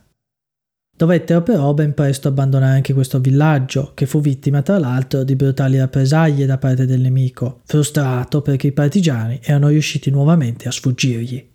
Dovettero 0.94 1.42
però 1.42 1.72
ben 1.72 1.94
presto 1.94 2.28
abbandonare 2.28 2.74
anche 2.74 2.92
questo 2.92 3.18
villaggio, 3.18 3.92
che 3.94 4.04
fu 4.04 4.20
vittima 4.20 4.60
tra 4.60 4.78
l'altro 4.78 5.24
di 5.24 5.36
brutali 5.36 5.78
rappresaglie 5.78 6.44
da 6.44 6.58
parte 6.58 6.84
del 6.84 7.00
nemico, 7.00 7.62
frustrato 7.64 8.42
perché 8.42 8.66
i 8.66 8.72
partigiani 8.72 9.40
erano 9.42 9.68
riusciti 9.68 10.10
nuovamente 10.10 10.68
a 10.68 10.70
sfuggirgli. 10.70 11.54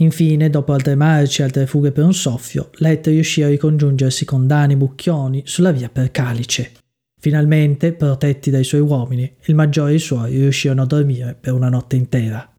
Infine, 0.00 0.48
dopo 0.48 0.72
altre 0.72 0.94
marce 0.94 1.42
e 1.42 1.44
altre 1.44 1.66
fughe 1.66 1.92
per 1.92 2.04
un 2.04 2.14
soffio, 2.14 2.70
Let 2.76 3.06
riuscì 3.08 3.42
a 3.42 3.48
ricongiungersi 3.48 4.24
con 4.24 4.46
Dani 4.46 4.74
Bucchioni 4.74 5.42
sulla 5.44 5.72
via 5.72 5.90
per 5.90 6.10
Calice. 6.10 6.72
Finalmente, 7.20 7.92
protetti 7.92 8.50
dai 8.50 8.64
suoi 8.64 8.80
uomini, 8.80 9.30
il 9.44 9.54
maggiore 9.54 9.92
e 9.92 9.96
i 9.96 9.98
suoi 9.98 10.38
riuscirono 10.38 10.82
a 10.82 10.86
dormire 10.86 11.36
per 11.38 11.52
una 11.52 11.68
notte 11.68 11.96
intera. 11.96 12.50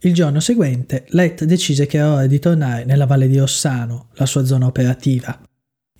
Il 0.00 0.12
giorno 0.12 0.40
seguente, 0.40 1.04
Let 1.10 1.44
decise 1.44 1.86
che 1.86 1.98
era 1.98 2.14
ora 2.14 2.26
di 2.26 2.40
tornare 2.40 2.84
nella 2.84 3.06
valle 3.06 3.28
di 3.28 3.38
Rossano, 3.38 4.08
la 4.14 4.26
sua 4.26 4.44
zona 4.44 4.66
operativa. 4.66 5.40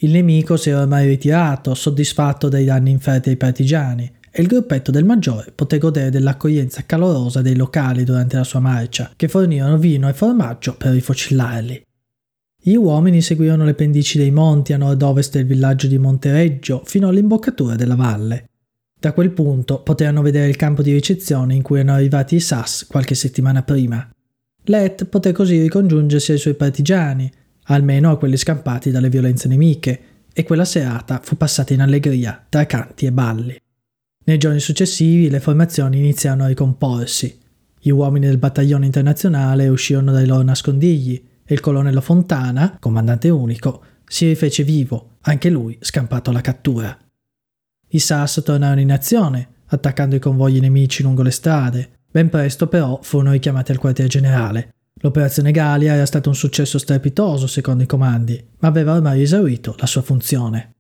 Il 0.00 0.11
nemico 0.11 0.57
si 0.57 0.70
era 0.70 0.81
ormai 0.81 1.07
ritirato, 1.07 1.74
soddisfatto 1.74 2.48
dai 2.48 2.64
danni 2.64 2.90
inferti 2.90 3.29
ai 3.29 3.37
partigiani, 3.37 4.15
e 4.38 4.42
il 4.42 4.49
gruppetto 4.49 4.90
del 4.90 5.07
maggiore 5.07 5.51
poté 5.51 5.79
godere 5.79 6.11
dell'accoglienza 6.11 6.85
calorosa 6.85 7.40
dei 7.40 7.57
locali 7.57 8.05
durante 8.05 8.37
la 8.37 8.44
sua 8.44 8.61
marcia, 8.61 9.11
che 9.16 9.29
fornirono 9.29 9.79
vino 9.79 10.11
e 10.11 10.12
formaggio 10.12 10.77
per 10.77 10.92
rifocillarli. 10.92 11.83
Gli 12.61 12.75
uomini 12.75 13.22
seguirono 13.22 13.64
le 13.64 13.72
pendici 13.72 14.18
dei 14.18 14.31
monti 14.31 14.75
a 14.75 14.77
nord-ovest 14.77 15.33
del 15.33 15.46
villaggio 15.46 15.87
di 15.87 15.96
Montereggio 15.96 16.83
fino 16.85 17.09
all'imboccatura 17.09 17.77
della 17.77 17.94
valle. 17.94 18.51
Da 19.01 19.14
quel 19.14 19.31
punto 19.31 19.81
poterono 19.81 20.20
vedere 20.20 20.51
il 20.51 20.57
campo 20.57 20.83
di 20.83 20.92
ricezione 20.92 21.55
in 21.55 21.62
cui 21.62 21.79
erano 21.79 21.96
arrivati 21.96 22.35
i 22.35 22.40
SAS 22.40 22.85
qualche 22.87 23.14
settimana 23.14 23.62
prima. 23.62 24.07
Let 24.64 25.07
poté 25.07 25.33
così 25.33 25.62
ricongiungersi 25.62 26.33
ai 26.33 26.38
suoi 26.38 26.57
partigiani, 26.57 27.33
almeno 27.68 28.11
a 28.11 28.18
quelli 28.18 28.37
scampati 28.37 28.90
dalle 28.90 29.09
violenze 29.09 29.49
nemiche, 29.49 30.01
e 30.31 30.44
quella 30.44 30.66
serata 30.66 31.22
fu 31.25 31.38
passata 31.38 31.72
in 31.72 31.81
allegria 31.81 32.44
tra 32.46 32.66
canti 32.66 33.07
e 33.07 33.12
balli. 33.12 33.59
Nei 34.26 34.38
giorni 34.38 34.58
successivi 34.58 35.30
le 35.30 35.38
formazioni 35.38 35.98
iniziarono 35.98 36.44
a 36.44 36.48
ricomporsi. 36.48 37.38
Gli 37.78 37.90
uomini 37.90 38.26
del 38.26 38.38
battaglione 38.38 38.84
internazionale 38.84 39.68
uscirono 39.68 40.10
dai 40.10 40.26
loro 40.26 40.42
nascondigli 40.42 41.24
e 41.44 41.54
il 41.54 41.60
colonnello 41.60 42.00
Fontana, 42.00 42.76
comandante 42.80 43.28
unico, 43.28 43.82
si 44.04 44.26
rifece 44.26 44.64
vivo, 44.64 45.18
anche 45.20 45.48
lui 45.48 45.78
scampato 45.80 46.30
alla 46.30 46.40
cattura. 46.40 46.98
I 47.88 47.98
SAS 48.00 48.42
tornarono 48.44 48.80
in 48.80 48.90
azione, 48.90 49.48
attaccando 49.66 50.16
i 50.16 50.20
convogli 50.20 50.58
nemici 50.58 51.04
lungo 51.04 51.22
le 51.22 51.30
strade. 51.30 51.90
Ben 52.10 52.28
presto 52.28 52.66
però 52.66 52.98
furono 53.02 53.30
richiamati 53.30 53.70
al 53.70 53.78
quartier 53.78 54.08
generale. 54.08 54.74
L'operazione 55.02 55.52
Galia 55.52 55.94
era 55.94 56.06
stato 56.06 56.28
un 56.28 56.34
successo 56.34 56.78
strepitoso 56.78 57.46
secondo 57.46 57.84
i 57.84 57.86
comandi, 57.86 58.44
ma 58.58 58.66
aveva 58.66 58.94
ormai 58.96 59.22
esaurito 59.22 59.76
la 59.78 59.86
sua 59.86 60.02
funzione. 60.02 60.75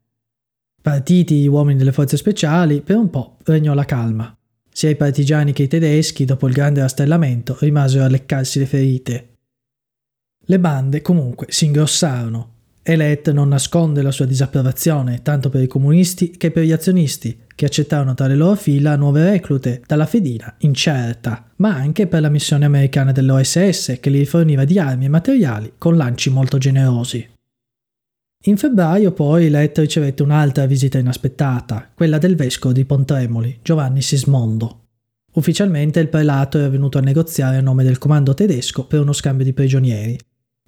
Partiti 0.86 1.40
gli 1.40 1.48
uomini 1.48 1.76
delle 1.76 1.90
forze 1.90 2.16
speciali, 2.16 2.80
per 2.80 2.94
un 2.94 3.10
po' 3.10 3.38
regnò 3.42 3.74
la 3.74 3.84
calma. 3.84 4.32
Sia 4.70 4.88
i 4.88 4.94
partigiani 4.94 5.52
che 5.52 5.64
i 5.64 5.66
tedeschi, 5.66 6.24
dopo 6.24 6.46
il 6.46 6.54
grande 6.54 6.78
rastellamento, 6.78 7.56
rimasero 7.58 8.04
a 8.04 8.08
leccarsi 8.08 8.60
le 8.60 8.66
ferite. 8.66 9.28
Le 10.44 10.60
bande 10.60 11.02
comunque 11.02 11.48
si 11.50 11.64
ingrossarono. 11.64 12.52
Elet 12.84 13.32
non 13.32 13.48
nasconde 13.48 14.00
la 14.00 14.12
sua 14.12 14.26
disapprovazione 14.26 15.22
tanto 15.22 15.48
per 15.48 15.60
i 15.60 15.66
comunisti 15.66 16.30
che 16.30 16.52
per 16.52 16.62
gli 16.62 16.70
azionisti, 16.70 17.36
che 17.52 17.64
accettarono 17.64 18.14
tra 18.14 18.28
le 18.28 18.36
loro 18.36 18.54
fila 18.54 18.94
nuove 18.94 19.28
reclute 19.28 19.82
dalla 19.84 20.06
fedina 20.06 20.54
incerta, 20.58 21.50
ma 21.56 21.74
anche 21.74 22.06
per 22.06 22.20
la 22.20 22.28
missione 22.28 22.64
americana 22.64 23.10
dell'OSS 23.10 23.98
che 23.98 24.08
li 24.08 24.20
riforniva 24.20 24.64
di 24.64 24.78
armi 24.78 25.06
e 25.06 25.08
materiali 25.08 25.72
con 25.78 25.96
lanci 25.96 26.30
molto 26.30 26.58
generosi. 26.58 27.34
In 28.48 28.56
febbraio 28.56 29.10
poi 29.10 29.50
Let 29.50 29.78
ricevette 29.78 30.22
un'altra 30.22 30.66
visita 30.66 30.98
inaspettata, 30.98 31.90
quella 31.92 32.18
del 32.18 32.36
vescovo 32.36 32.72
di 32.72 32.84
Pontremoli, 32.84 33.58
Giovanni 33.60 34.02
Sismondo. 34.02 34.84
Ufficialmente 35.32 35.98
il 35.98 36.06
prelato 36.06 36.56
era 36.56 36.68
venuto 36.68 36.98
a 36.98 37.00
negoziare 37.00 37.56
a 37.56 37.60
nome 37.60 37.82
del 37.82 37.98
comando 37.98 38.34
tedesco 38.34 38.86
per 38.86 39.00
uno 39.00 39.12
scambio 39.12 39.44
di 39.44 39.52
prigionieri. 39.52 40.16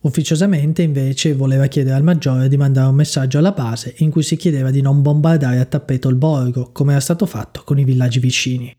Ufficiosamente 0.00 0.82
invece 0.82 1.34
voleva 1.34 1.68
chiedere 1.68 1.94
al 1.94 2.02
maggiore 2.02 2.48
di 2.48 2.56
mandare 2.56 2.88
un 2.88 2.96
messaggio 2.96 3.38
alla 3.38 3.52
base 3.52 3.94
in 3.98 4.10
cui 4.10 4.24
si 4.24 4.34
chiedeva 4.34 4.72
di 4.72 4.80
non 4.80 5.00
bombardare 5.00 5.60
a 5.60 5.64
tappeto 5.64 6.08
il 6.08 6.16
borgo, 6.16 6.72
come 6.72 6.92
era 6.92 7.00
stato 7.00 7.26
fatto 7.26 7.62
con 7.64 7.78
i 7.78 7.84
villaggi 7.84 8.18
vicini. 8.18 8.76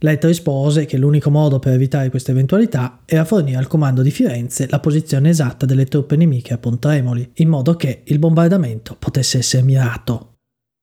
Let 0.00 0.24
rispose 0.24 0.84
che 0.84 0.96
l'unico 0.96 1.28
modo 1.28 1.58
per 1.58 1.72
evitare 1.72 2.08
questa 2.08 2.30
eventualità 2.30 3.00
era 3.04 3.24
fornire 3.24 3.58
al 3.58 3.66
comando 3.66 4.00
di 4.00 4.12
Firenze 4.12 4.68
la 4.70 4.78
posizione 4.78 5.30
esatta 5.30 5.66
delle 5.66 5.86
truppe 5.86 6.14
nemiche 6.14 6.54
a 6.54 6.58
Pontremoli, 6.58 7.32
in 7.34 7.48
modo 7.48 7.74
che 7.74 8.02
il 8.04 8.20
bombardamento 8.20 8.94
potesse 8.96 9.38
essere 9.38 9.64
mirato. 9.64 10.34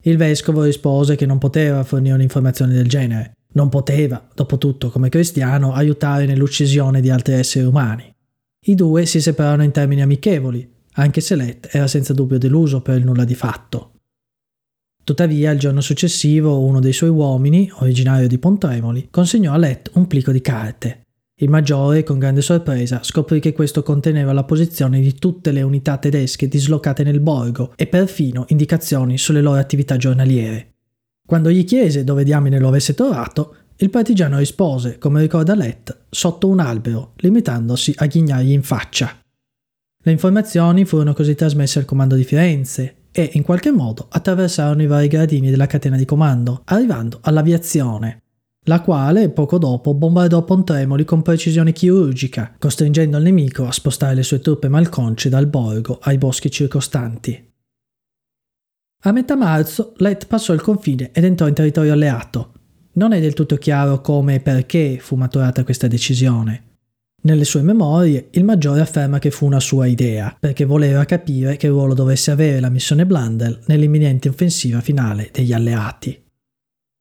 Il 0.04 0.18
vescovo 0.18 0.64
rispose 0.64 1.16
che 1.16 1.26
non 1.26 1.38
poteva 1.38 1.84
fornire 1.86 2.16
un'informazione 2.16 2.74
del 2.74 2.90
genere, 2.90 3.38
non 3.54 3.70
poteva, 3.70 4.22
dopo 4.36 4.58
tutto 4.58 4.90
come 4.90 5.08
cristiano, 5.08 5.74
aiutare 5.74 6.26
nell'uccisione 6.26 7.00
di 7.00 7.10
altri 7.10 7.36
esseri 7.36 7.66
umani. 7.66 8.14
I 8.68 8.76
due 8.76 9.06
si 9.06 9.22
separarono 9.22 9.64
in 9.64 9.72
termini 9.72 10.02
amichevoli, 10.02 10.70
anche 10.96 11.22
se 11.22 11.36
Let 11.36 11.70
era 11.72 11.88
senza 11.88 12.14
dubbio 12.14 12.38
deluso 12.38 12.82
per 12.82 12.98
il 12.98 13.06
nulla 13.06 13.24
di 13.24 13.36
fatto. 13.36 13.92
Tuttavia, 15.06 15.52
il 15.52 15.60
giorno 15.60 15.82
successivo, 15.82 16.62
uno 16.62 16.80
dei 16.80 16.92
suoi 16.92 17.12
uomini, 17.12 17.70
originario 17.76 18.28
di 18.28 18.40
Pontremoli, 18.40 19.10
consegnò 19.12 19.54
a 19.54 19.58
Let 19.58 19.92
un 19.94 20.08
plico 20.08 20.32
di 20.32 20.42
carte. 20.42 21.02
Il 21.42 21.52
maggiore, 21.52 22.02
con 22.02 22.18
grande 22.18 22.42
sorpresa, 22.42 23.04
scoprì 23.04 23.40
che 23.40 23.54
questo 23.54 23.84
conteneva 23.84 24.34
la 24.34 24.46
posizione 24.46 25.00
di 25.02 25.14
tutte 25.14 25.52
le 25.52 25.62
unità 25.62 25.98
tedesche 25.98 26.48
dislocate 26.48 27.04
nel 27.04 27.20
borgo 27.20 27.74
e 27.76 27.86
perfino 27.86 28.46
indicazioni 28.48 29.20
sulle 29.20 29.42
loro 29.42 29.60
attività 29.60 29.96
giornaliere. 29.96 30.78
Quando 31.24 31.52
gli 31.52 31.66
chiese 31.66 32.04
dove 32.04 32.24
diamine 32.24 32.58
lo 32.58 32.70
avesse 32.70 32.96
trovato, 32.96 33.58
il 33.76 33.92
partigiano 33.92 34.40
rispose, 34.40 34.98
come 34.98 35.22
ricorda 35.22 35.54
Let, 35.54 36.06
sotto 36.10 36.48
un 36.48 36.60
albero, 36.60 37.14
limitandosi 37.18 37.94
a 37.98 38.08
ghignargli 38.08 38.54
in 38.54 38.64
faccia. 38.64 39.16
Le 40.04 40.12
informazioni 40.12 40.84
furono 40.84 41.14
così 41.14 41.36
trasmesse 41.36 41.78
al 41.78 41.86
comando 41.86 42.16
di 42.16 42.24
Firenze 42.24 43.04
e 43.18 43.30
in 43.36 43.44
qualche 43.44 43.72
modo 43.72 44.08
attraversarono 44.10 44.82
i 44.82 44.88
vari 44.88 45.08
gradini 45.08 45.50
della 45.50 45.68
catena 45.68 45.96
di 45.96 46.04
comando, 46.04 46.64
arrivando 46.66 47.20
all'aviazione, 47.22 48.24
la 48.66 48.82
quale 48.82 49.30
poco 49.30 49.58
dopo 49.58 49.94
bombardò 49.94 50.44
Pontremoli 50.44 51.06
con 51.06 51.22
precisione 51.22 51.72
chirurgica, 51.72 52.56
costringendo 52.60 53.16
il 53.16 53.24
nemico 53.24 53.66
a 53.66 53.72
spostare 53.72 54.16
le 54.16 54.24
sue 54.24 54.42
truppe 54.42 54.68
malconce 54.68 55.30
dal 55.30 55.48
borgo 55.48 55.98
ai 56.02 56.18
boschi 56.18 56.52
circostanti. 56.52 57.54
A 59.04 59.12
metà 59.14 59.36
marzo 59.36 59.94
Let 59.98 60.28
passò 60.28 60.52
il 60.52 60.62
confine 60.62 61.12
ed 61.14 61.24
entrò 61.24 61.48
in 61.48 61.54
territorio 61.54 61.94
alleato. 61.94 62.52
Non 62.94 63.14
è 63.14 63.22
del 63.22 63.34
tutto 63.34 63.56
chiaro 63.56 64.02
come 64.02 64.36
e 64.36 64.40
perché 64.42 64.98
fu 65.00 65.16
maturata 65.16 65.64
questa 65.64 65.88
decisione. 65.88 66.75
Nelle 67.26 67.44
sue 67.44 67.64
memorie, 67.64 68.28
il 68.34 68.44
maggiore 68.44 68.82
afferma 68.82 69.18
che 69.18 69.32
fu 69.32 69.48
una 69.48 69.60
sua 69.60 69.88
idea, 69.88 70.38
perché 70.40 70.64
voleva 70.64 71.06
capire 71.06 71.58
che 71.58 71.68
ruolo 71.68 71.96
dovesse 71.96 72.30
avere 72.30 72.60
la 72.60 72.70
missione 72.70 73.04
Blundell 73.04 73.62
nell'imminente 73.66 74.30
offensiva 74.30 74.80
finale 74.80 75.32
degli 75.32 75.52
alleati. 75.52 76.24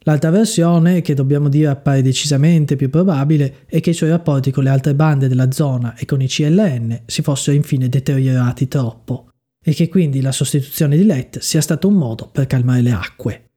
L'altra 0.04 0.30
versione, 0.30 1.02
che 1.02 1.12
dobbiamo 1.12 1.50
dire 1.50 1.68
appare 1.68 2.00
decisamente 2.00 2.74
più 2.74 2.88
probabile, 2.88 3.66
è 3.66 3.80
che 3.80 3.90
i 3.90 3.94
suoi 3.94 4.08
rapporti 4.08 4.50
con 4.50 4.64
le 4.64 4.70
altre 4.70 4.94
bande 4.94 5.28
della 5.28 5.50
zona 5.50 5.94
e 5.94 6.06
con 6.06 6.22
i 6.22 6.26
CLN 6.26 7.02
si 7.04 7.20
fossero 7.20 7.54
infine 7.54 7.90
deteriorati 7.90 8.66
troppo, 8.66 9.28
e 9.62 9.74
che 9.74 9.90
quindi 9.90 10.22
la 10.22 10.32
sostituzione 10.32 10.96
di 10.96 11.04
Let 11.04 11.40
sia 11.40 11.60
stato 11.60 11.86
un 11.86 11.94
modo 11.96 12.30
per 12.32 12.46
calmare 12.46 12.80
le 12.80 12.92
acque 12.92 13.48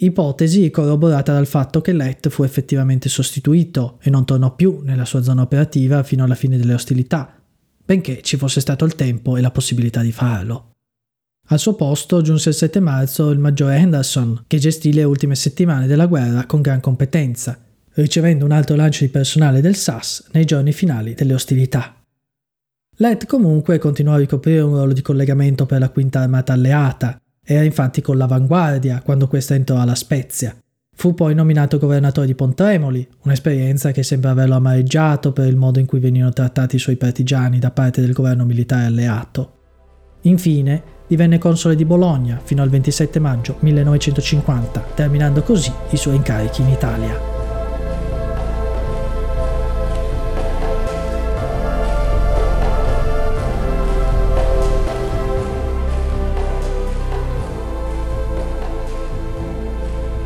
ipotesi 0.00 0.70
corroborata 0.70 1.32
dal 1.32 1.46
fatto 1.46 1.80
che 1.80 1.92
Let 1.92 2.28
fu 2.28 2.42
effettivamente 2.42 3.08
sostituito 3.08 3.98
e 4.02 4.10
non 4.10 4.24
tornò 4.24 4.54
più 4.54 4.80
nella 4.82 5.04
sua 5.04 5.22
zona 5.22 5.42
operativa 5.42 6.02
fino 6.02 6.24
alla 6.24 6.34
fine 6.34 6.56
delle 6.56 6.74
ostilità, 6.74 7.34
benché 7.84 8.20
ci 8.22 8.36
fosse 8.36 8.60
stato 8.60 8.84
il 8.84 8.94
tempo 8.94 9.36
e 9.36 9.40
la 9.40 9.50
possibilità 9.50 10.02
di 10.02 10.12
farlo. 10.12 10.72
Al 11.50 11.58
suo 11.58 11.74
posto 11.74 12.20
giunse 12.20 12.50
il 12.50 12.54
7 12.54 12.78
marzo 12.78 13.30
il 13.30 13.38
maggiore 13.38 13.76
Henderson, 13.76 14.44
che 14.46 14.58
gestì 14.58 14.92
le 14.92 15.04
ultime 15.04 15.34
settimane 15.34 15.86
della 15.86 16.06
guerra 16.06 16.44
con 16.44 16.60
gran 16.60 16.80
competenza, 16.80 17.58
ricevendo 17.94 18.44
un 18.44 18.52
altro 18.52 18.76
lancio 18.76 19.04
di 19.04 19.10
personale 19.10 19.62
del 19.62 19.74
SAS 19.74 20.28
nei 20.32 20.44
giorni 20.44 20.72
finali 20.72 21.14
delle 21.14 21.34
ostilità. 21.34 21.94
Let 22.98 23.26
comunque 23.26 23.78
continuò 23.78 24.14
a 24.14 24.18
ricoprire 24.18 24.60
un 24.60 24.74
ruolo 24.74 24.92
di 24.92 25.02
collegamento 25.02 25.66
per 25.66 25.80
la 25.80 25.88
quinta 25.88 26.20
armata 26.20 26.52
alleata, 26.52 27.18
era 27.50 27.64
infatti 27.64 28.02
con 28.02 28.18
l'avanguardia 28.18 29.00
quando 29.02 29.26
questa 29.26 29.54
entrò 29.54 29.80
alla 29.80 29.94
Spezia. 29.94 30.54
Fu 30.94 31.14
poi 31.14 31.34
nominato 31.34 31.78
governatore 31.78 32.26
di 32.26 32.34
Pontremoli, 32.34 33.08
un'esperienza 33.22 33.90
che 33.90 34.02
sembra 34.02 34.32
averlo 34.32 34.56
amareggiato 34.56 35.32
per 35.32 35.46
il 35.46 35.56
modo 35.56 35.78
in 35.78 35.86
cui 35.86 35.98
venivano 35.98 36.32
trattati 36.32 36.76
i 36.76 36.78
suoi 36.78 36.96
partigiani 36.96 37.58
da 37.58 37.70
parte 37.70 38.02
del 38.02 38.12
governo 38.12 38.44
militare 38.44 38.84
alleato. 38.84 39.52
Infine, 40.22 40.82
divenne 41.06 41.38
console 41.38 41.74
di 41.74 41.86
Bologna 41.86 42.38
fino 42.42 42.60
al 42.60 42.68
27 42.68 43.18
maggio 43.18 43.56
1950, 43.60 44.84
terminando 44.94 45.42
così 45.42 45.72
i 45.92 45.96
suoi 45.96 46.16
incarichi 46.16 46.60
in 46.60 46.68
Italia. 46.68 47.37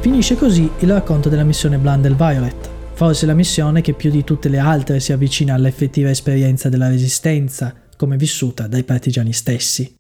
Finisce 0.03 0.35
così 0.35 0.69
il 0.81 0.91
racconto 0.91 1.29
della 1.29 1.45
missione 1.45 1.79
Blundell 1.79 2.17
Violet, 2.17 2.69
forse 2.95 3.25
la 3.25 3.35
missione 3.35 3.83
che 3.83 3.93
più 3.93 4.11
di 4.11 4.25
tutte 4.25 4.49
le 4.49 4.59
altre 4.59 4.99
si 4.99 5.13
avvicina 5.13 5.55
all'effettiva 5.55 6.11
esperienza 6.11 6.69
della 6.69 6.89
resistenza, 6.89 7.73
come 7.97 8.17
vissuta 8.17 8.67
dai 8.67 8.83
partigiani 8.83 9.33
stessi. 9.33 9.97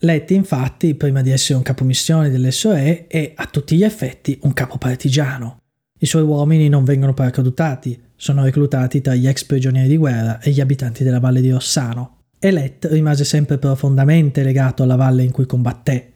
Letti 0.00 0.34
infatti, 0.34 0.96
prima 0.96 1.22
di 1.22 1.30
essere 1.30 1.54
un 1.54 1.62
capomissione 1.62 2.30
dell'SOE, 2.30 3.06
è 3.06 3.32
a 3.36 3.46
tutti 3.46 3.76
gli 3.76 3.84
effetti 3.84 4.40
un 4.42 4.52
capo 4.52 4.76
partigiano. 4.76 5.60
I 6.00 6.06
suoi 6.06 6.24
uomini 6.24 6.68
non 6.68 6.82
vengono 6.82 7.14
paracadutati, 7.14 7.96
sono 8.16 8.42
reclutati 8.42 9.00
tra 9.00 9.14
gli 9.14 9.28
ex 9.28 9.44
prigionieri 9.44 9.86
di 9.86 9.96
guerra 9.96 10.40
e 10.40 10.50
gli 10.50 10.60
abitanti 10.60 11.04
della 11.04 11.20
valle 11.20 11.40
di 11.40 11.52
Rossano. 11.52 12.22
E 12.40 12.50
Let 12.50 12.86
rimase 12.86 13.22
sempre 13.22 13.58
profondamente 13.58 14.42
legato 14.42 14.82
alla 14.82 14.96
valle 14.96 15.22
in 15.22 15.30
cui 15.30 15.46
combatté, 15.46 16.14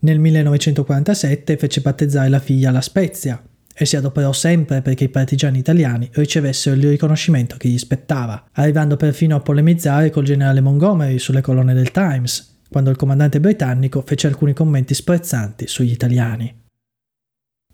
nel 0.00 0.18
1947 0.18 1.56
fece 1.56 1.80
battezzare 1.80 2.28
la 2.28 2.38
figlia 2.38 2.70
alla 2.70 2.80
Spezia 2.80 3.42
e 3.74 3.86
si 3.86 3.96
adoperò 3.96 4.32
sempre 4.32 4.82
perché 4.82 5.04
i 5.04 5.08
partigiani 5.08 5.58
italiani 5.58 6.08
ricevessero 6.12 6.76
il 6.76 6.88
riconoscimento 6.88 7.56
che 7.56 7.68
gli 7.68 7.78
spettava, 7.78 8.48
arrivando 8.52 8.96
perfino 8.96 9.36
a 9.36 9.40
polemizzare 9.40 10.10
col 10.10 10.24
generale 10.24 10.60
Montgomery 10.60 11.18
sulle 11.18 11.40
colonne 11.40 11.74
del 11.74 11.90
Times, 11.90 12.58
quando 12.70 12.90
il 12.90 12.96
comandante 12.96 13.40
britannico 13.40 14.02
fece 14.04 14.26
alcuni 14.26 14.52
commenti 14.52 14.94
sprezzanti 14.94 15.66
sugli 15.66 15.92
italiani. 15.92 16.58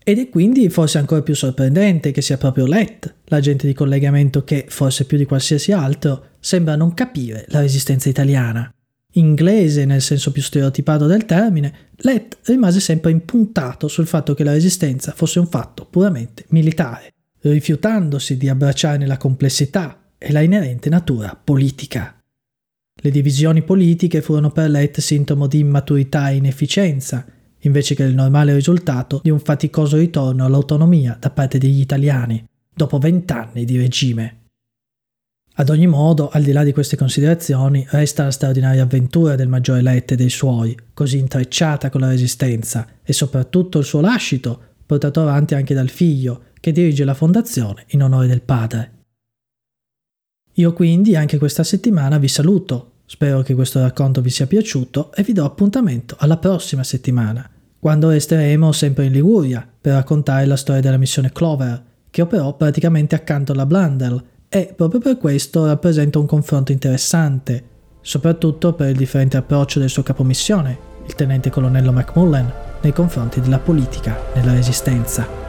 Ed 0.03 0.19
è 0.19 0.29
quindi 0.29 0.69
forse 0.69 0.97
ancora 0.97 1.21
più 1.21 1.35
sorprendente 1.35 2.11
che 2.11 2.21
sia 2.21 2.37
proprio 2.37 2.65
Let, 2.65 3.13
l'agente 3.25 3.67
di 3.67 3.73
collegamento 3.73 4.45
che, 4.45 4.65
forse 4.69 5.03
più 5.03 5.17
di 5.17 5.25
qualsiasi 5.25 5.73
altro, 5.73 6.27
sembra 6.39 6.77
non 6.77 6.93
capire 6.93 7.45
la 7.49 7.59
resistenza 7.59 8.07
italiana 8.07 8.71
inglese 9.17 9.85
nel 9.85 10.01
senso 10.01 10.31
più 10.31 10.41
stereotipato 10.41 11.05
del 11.05 11.25
termine, 11.25 11.85
Let 11.97 12.37
rimase 12.43 12.79
sempre 12.79 13.11
impuntato 13.11 13.87
sul 13.87 14.07
fatto 14.07 14.33
che 14.33 14.43
la 14.43 14.51
resistenza 14.51 15.13
fosse 15.13 15.39
un 15.39 15.47
fatto 15.47 15.85
puramente 15.85 16.45
militare, 16.49 17.13
rifiutandosi 17.41 18.37
di 18.37 18.49
abbracciarne 18.49 19.05
la 19.05 19.17
complessità 19.17 20.11
e 20.17 20.31
la 20.31 20.41
inerente 20.41 20.89
natura 20.89 21.39
politica. 21.41 22.19
Le 22.99 23.11
divisioni 23.11 23.61
politiche 23.63 24.21
furono 24.21 24.51
per 24.51 24.69
Let 24.69 24.99
sintomo 24.99 25.47
di 25.47 25.59
immaturità 25.59 26.29
e 26.29 26.35
inefficienza, 26.35 27.25
invece 27.61 27.95
che 27.95 28.03
il 28.03 28.15
normale 28.15 28.53
risultato 28.53 29.19
di 29.23 29.29
un 29.29 29.39
faticoso 29.39 29.97
ritorno 29.97 30.45
all'autonomia 30.45 31.17
da 31.19 31.29
parte 31.29 31.57
degli 31.57 31.79
italiani, 31.79 32.43
dopo 32.73 32.97
vent'anni 32.97 33.65
di 33.65 33.77
regime. 33.77 34.46
Ad 35.59 35.69
ogni 35.69 35.87
modo, 35.87 36.29
al 36.29 36.43
di 36.43 36.51
là 36.51 36.63
di 36.63 36.71
queste 36.71 36.97
considerazioni, 36.97 37.83
resta 37.89 38.25
la 38.25 38.31
straordinaria 38.31 38.83
avventura 38.83 39.33
del 39.35 39.47
maggiore 39.47 39.81
Lette 39.81 40.13
e 40.13 40.17
dei 40.17 40.29
suoi, 40.29 40.77
così 40.93 41.17
intrecciata 41.17 41.89
con 41.89 42.01
la 42.01 42.09
resistenza, 42.09 42.85
e 43.03 43.11
soprattutto 43.11 43.79
il 43.79 43.85
suo 43.85 43.99
lascito, 43.99 44.59
portato 44.85 45.19
avanti 45.19 45.55
anche 45.55 45.73
dal 45.73 45.89
figlio, 45.89 46.43
che 46.59 46.71
dirige 46.71 47.05
la 47.05 47.15
fondazione 47.15 47.85
in 47.87 48.03
onore 48.03 48.27
del 48.27 48.43
padre. 48.43 48.91
Io 50.53 50.73
quindi 50.73 51.15
anche 51.15 51.39
questa 51.39 51.63
settimana 51.63 52.19
vi 52.19 52.27
saluto, 52.27 52.91
spero 53.07 53.41
che 53.41 53.55
questo 53.55 53.79
racconto 53.79 54.21
vi 54.21 54.29
sia 54.29 54.45
piaciuto 54.45 55.11
e 55.11 55.23
vi 55.23 55.33
do 55.33 55.43
appuntamento 55.43 56.15
alla 56.19 56.37
prossima 56.37 56.83
settimana, 56.83 57.49
quando 57.79 58.09
resteremo 58.09 58.71
sempre 58.71 59.05
in 59.05 59.11
Liguria 59.11 59.67
per 59.81 59.93
raccontare 59.93 60.45
la 60.45 60.55
storia 60.55 60.81
della 60.81 60.97
missione 60.97 61.31
Clover, 61.31 61.83
che 62.11 62.21
operò 62.21 62.55
praticamente 62.55 63.15
accanto 63.15 63.53
alla 63.53 63.65
Blundell 63.65 64.23
e 64.49 64.73
proprio 64.75 64.99
per 64.99 65.17
questo 65.17 65.65
rappresenta 65.65 66.19
un 66.19 66.25
confronto 66.25 66.71
interessante, 66.71 67.63
soprattutto 68.01 68.73
per 68.73 68.89
il 68.89 68.95
differente 68.95 69.37
approccio 69.37 69.79
del 69.79 69.89
suo 69.89 70.03
capomissione, 70.03 70.77
il 71.05 71.15
tenente 71.15 71.49
colonnello 71.49 71.91
Macmullen, 71.91 72.51
nei 72.81 72.93
confronti 72.93 73.41
della 73.41 73.59
politica 73.59 74.17
nella 74.35 74.53
resistenza. 74.53 75.46